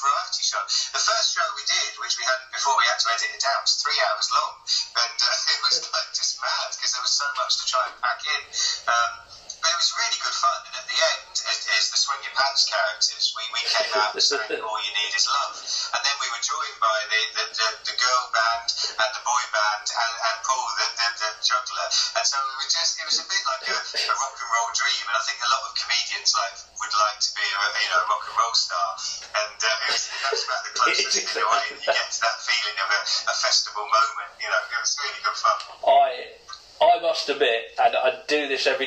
[3.09, 6.36] had to edit it down, was three hours long, and uh, it was like just
[6.42, 8.42] mad because there was so much to try and pack in.
[8.90, 9.12] Um,
[9.61, 12.32] but it was really good fun, and at the end, as, as the Swing Your
[12.32, 14.16] Pants characters, we, we came out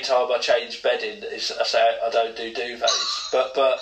[0.04, 1.24] time I change bedding.
[1.24, 3.80] Is I say I don't do duvets, but but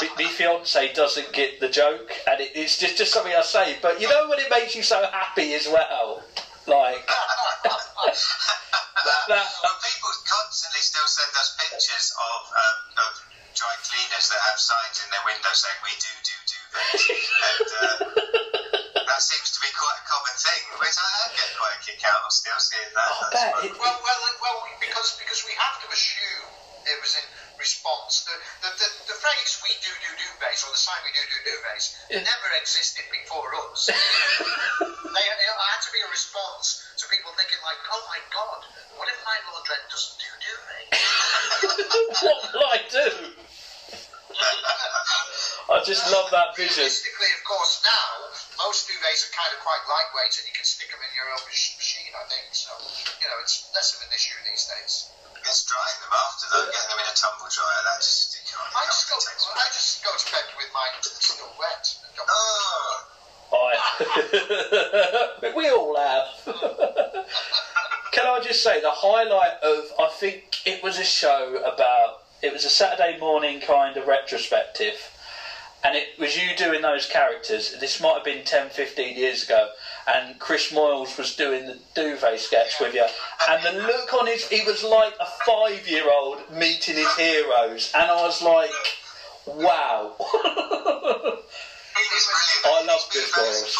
[0.00, 3.76] my, fiance doesn't get the joke, and it, it's just just something I say.
[3.82, 6.22] But you know when it makes you so happy as well,
[45.82, 46.86] I just love that vision.
[46.86, 48.30] Realistically, of course, now
[48.62, 51.42] most duvets are kind of quite lightweight, and you can stick them in your own
[51.42, 52.06] machine.
[52.14, 52.70] I think so.
[53.18, 55.10] You know, it's less of an issue these days.
[55.42, 57.82] It's drying them after though, getting them in a tumble dryer.
[57.82, 58.70] That just you can't.
[58.78, 59.18] I just go.
[59.18, 61.84] I just go to bed with mine still wet.
[62.30, 63.02] Oh,
[63.50, 63.74] I,
[65.58, 66.30] we all have.
[68.14, 72.54] Can I just say the highlight of I think it was a show about it
[72.54, 74.94] was a Saturday morning kind of retrospective
[75.84, 77.74] and it was you doing those characters.
[77.80, 79.68] This might have been 10, 15 years ago
[80.06, 83.06] and Chris Moyles was doing the duvet sketch with you
[83.48, 87.90] and the look on his he was like a five year old meeting his heroes
[87.94, 88.70] and I was like
[89.46, 90.14] wow.
[92.62, 93.74] I love Chris Moyles.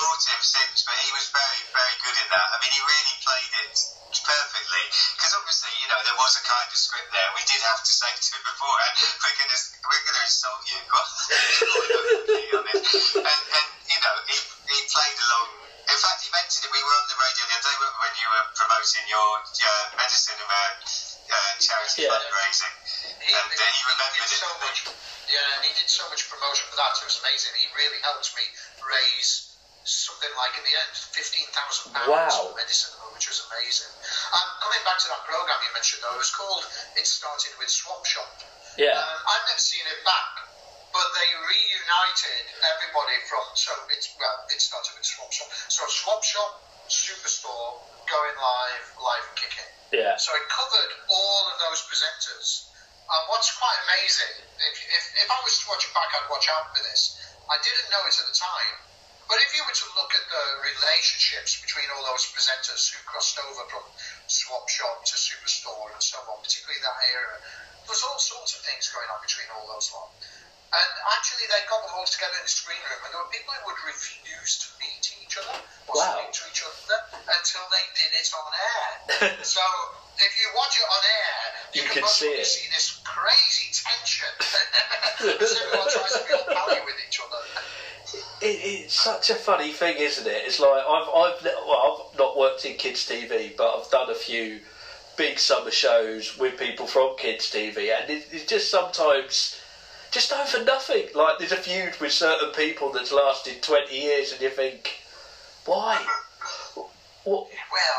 [0.87, 2.47] but he was very, very good in that.
[2.51, 3.75] I mean, he really played it
[4.23, 4.85] perfectly.
[5.17, 7.29] Because obviously, know, there was a kind of script there.
[7.37, 10.79] We did have to say to him beforehand, we're going to we're to insult you
[10.89, 11.11] quite
[11.69, 13.17] quite honest.
[13.21, 14.37] And, and you know, he,
[14.73, 15.47] he played along.
[15.93, 16.71] In fact, he mentioned it.
[16.73, 17.91] We were on the radio the other day when-
[18.23, 22.13] you were promoting your uh, Medicinema uh, charity Yeah.
[22.13, 22.75] fundraising,
[23.25, 24.39] He, and uh, he he remembered it.
[24.39, 24.79] so much.
[25.27, 26.93] Yeah, and he did so much promotion for that.
[27.01, 27.57] It was amazing.
[27.57, 28.45] He really helped me
[28.85, 29.52] raise
[29.85, 32.31] something like in the end fifteen thousand pounds Wow.
[32.31, 33.91] for Medicinema, which was amazing.
[34.33, 36.65] Um, coming back to that program you mentioned, though, it was called
[36.97, 38.31] "It Started with Swap Shop."
[38.79, 40.33] yeah Um, I've never seen it back,
[40.95, 42.43] but they reunited
[42.77, 43.45] everybody from.
[43.59, 45.49] So it's well, it started with Swap Shop.
[45.69, 46.51] So Swap Shop,
[46.89, 49.69] Superstore, going live, live and kicking.
[49.93, 52.71] yeah So it covered all of those presenters.
[53.03, 56.49] And what's quite amazing, if, if, if I was to watch it back, I'd watch
[56.49, 57.19] out for this.
[57.51, 58.75] I didn't know it at the time,
[59.33, 63.41] but if you were to look at the relationships between all those presenters who crossed
[63.41, 63.81] over from
[64.29, 67.37] Swap Shop to Superstore and so on, particularly that era,
[67.89, 70.13] there was all sorts of things going on between all those lot.
[70.73, 73.53] And actually, they got them all together in the screen room, and there were people
[73.57, 76.17] who would refuse to meet each other or Wow.
[76.17, 76.97] speak to each other
[77.29, 78.89] until they did it on air.
[79.45, 79.61] so
[80.17, 81.37] if you watch it on air,
[81.77, 82.49] you, You can, can see it.
[82.49, 84.33] see this crazy tension
[85.45, 87.41] as everyone tries to be all pally with each other.
[88.43, 90.43] It, it's such a funny thing, isn't it?
[90.47, 94.15] It's like I've I've well I've not worked in kids TV, but I've done a
[94.15, 94.61] few
[95.17, 99.59] big summer shows with people from kids TV, and it, it's just sometimes
[100.11, 101.07] just over nothing.
[101.15, 104.99] Like there's a feud with certain people that's lasted twenty years, and you think,
[105.65, 105.97] why?
[106.75, 106.89] What?
[107.25, 107.47] Well,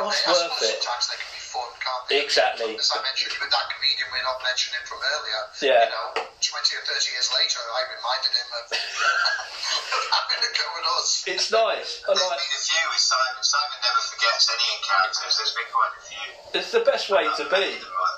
[0.02, 0.82] What's I worth it?
[0.84, 2.18] sometimes they can fun, can't they?
[2.26, 2.74] Exactly.
[2.74, 5.86] As I mentioned with that comedian we're not mentioning from earlier, Yeah.
[5.86, 10.66] you know, 20 or 30 years later, I reminded him of, of having a go
[10.82, 11.08] at us.
[11.30, 12.01] It's nice.
[12.04, 12.41] I There's like.
[12.41, 13.41] been a few with Simon.
[13.45, 15.34] Simon never forgets any encounters.
[15.38, 16.28] There's been quite a few.
[16.58, 17.66] It's the best way to be.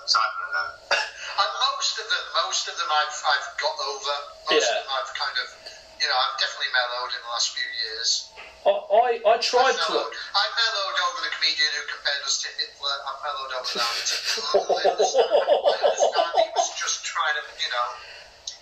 [0.08, 0.70] Simon and them.
[1.36, 4.16] And most of them, most of them I've, I've got over.
[4.48, 4.72] Most Yeah.
[4.72, 5.48] of them I've kind of,
[6.06, 8.30] you know, I've definitely mellowed in the last few years.
[8.62, 9.90] I I, I tried I to.
[9.90, 12.94] mellowed, I mellowed over the comedian who compared us to Hitler.
[13.10, 13.90] I mellowed over that.
[13.90, 17.88] Understand, I understand he was just trying to, you know,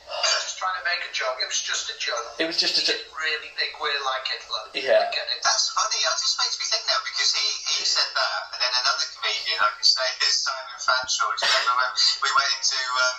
[0.08, 1.38] just trying to make a joke.
[1.40, 2.28] It was just a joke.
[2.40, 3.00] It was just a He joke.
[3.00, 4.64] didn't really think we're like Hitler.
[4.76, 5.08] Yeah.
[5.08, 5.40] I get it.
[5.44, 6.00] That's funny.
[6.04, 7.48] It just makes me think now because he,
[7.78, 11.34] he said that, and then another comedian, I can say this, Simon Fanshawe.
[11.40, 11.92] Do you remember when
[12.24, 13.18] we went into um,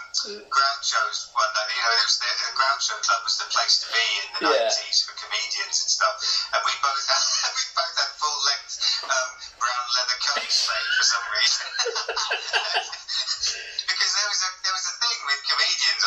[0.53, 1.69] Groucho's one night?
[1.73, 4.41] You know, it was the, the Groucho Club was the place to be in the
[4.53, 4.69] Yeah.
[4.69, 6.15] nineties for comedians and stuff.
[6.53, 7.25] And we both had
[7.59, 8.75] we both had full length
[9.09, 9.29] um,
[9.59, 11.67] brown leather coats made for some reason.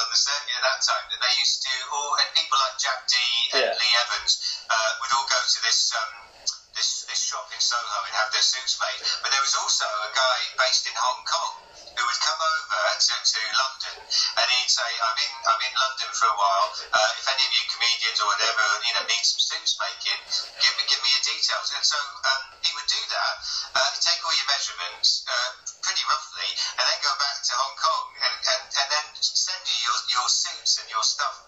[0.08, 3.04] on the circuit at that time that they used to all and people like Jack
[3.12, 3.76] Dee and Yeah.
[3.76, 4.34] Lee Evans
[4.72, 6.12] uh, would all go to this um,
[6.72, 9.04] this this shop in Soho and have their suits made.
[9.20, 11.54] But there was also a guy based in Hong Kong
[11.98, 16.10] who would come over to, to London and he'd say, I'm in I'm in London
[16.16, 16.68] for a while.
[16.88, 20.20] Uh, if any of you comedians or whatever you know need some suits making,
[20.64, 21.68] give me give me your details.
[21.76, 23.34] And so um, he would do that.
[23.76, 25.52] Uh, take all your measurements uh,
[25.84, 26.48] pretty roughly,
[26.80, 27.97] and then go back to Hong Kong
[30.98, 31.47] your stuff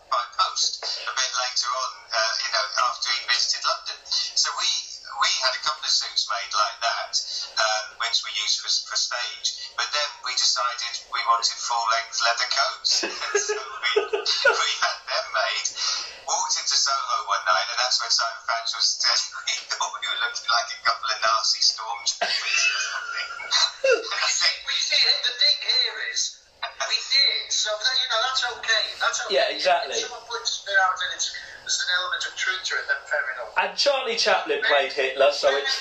[34.80, 35.78] Played Hitler, so it's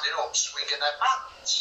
[0.00, 1.59] standing up swinging their pants.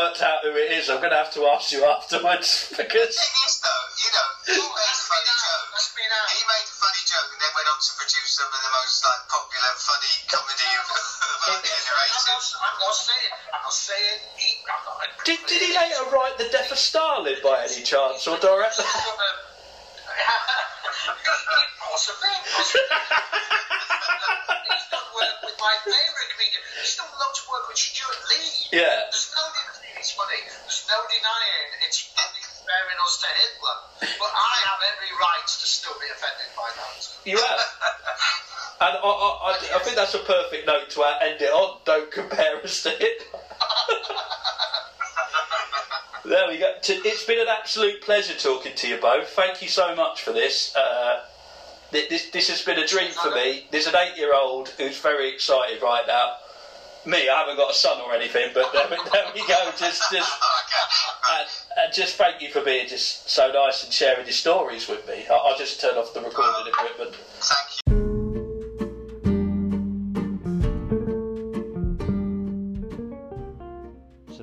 [0.00, 0.88] Worked out who it is.
[0.88, 3.12] I'm going to have to ask you afterwards because.
[3.12, 5.66] The thing is, though, you know, he made a funny joke.
[5.76, 6.28] That's been out.
[6.32, 8.96] He made a funny joke and then went on to produce some of the most
[9.04, 12.32] like popular funny comedy of, of our I'm generation.
[12.32, 14.96] not, I'm not saying, I'm not saying he, I'm not,
[15.28, 18.80] Did, did he later write The Death of Stalin by any chance or direct?
[40.90, 41.78] To end it on.
[41.84, 43.22] Don't compare us to it.
[46.24, 46.74] There we go.
[46.82, 49.28] It's been an absolute pleasure talking to you both.
[49.30, 50.74] Thank you so much for this.
[50.76, 51.24] Uh,
[51.92, 53.66] this this has been a dream for me.
[53.70, 56.36] There's an eight-year-old who's very excited right now.
[57.06, 59.70] Me, I haven't got a son or anything, but there, we- there we go.
[59.78, 60.30] Just just
[61.32, 65.06] and, and just thank you for being just so nice and sharing your stories with
[65.08, 65.24] me.
[65.28, 67.14] I- I'll just turn off the recording equipment.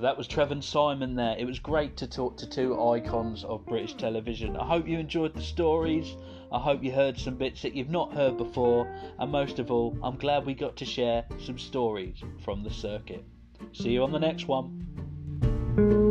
[0.07, 1.35] That was Trevor Simon there.
[1.37, 4.55] It was great to talk to two icons of British television.
[4.55, 6.15] I hope you enjoyed the stories.
[6.49, 8.89] I hope you heard some bits that you've not heard before.
[9.19, 13.25] And most of all, I'm glad we got to share some stories from the circuit.
[13.73, 16.06] See you on the next one.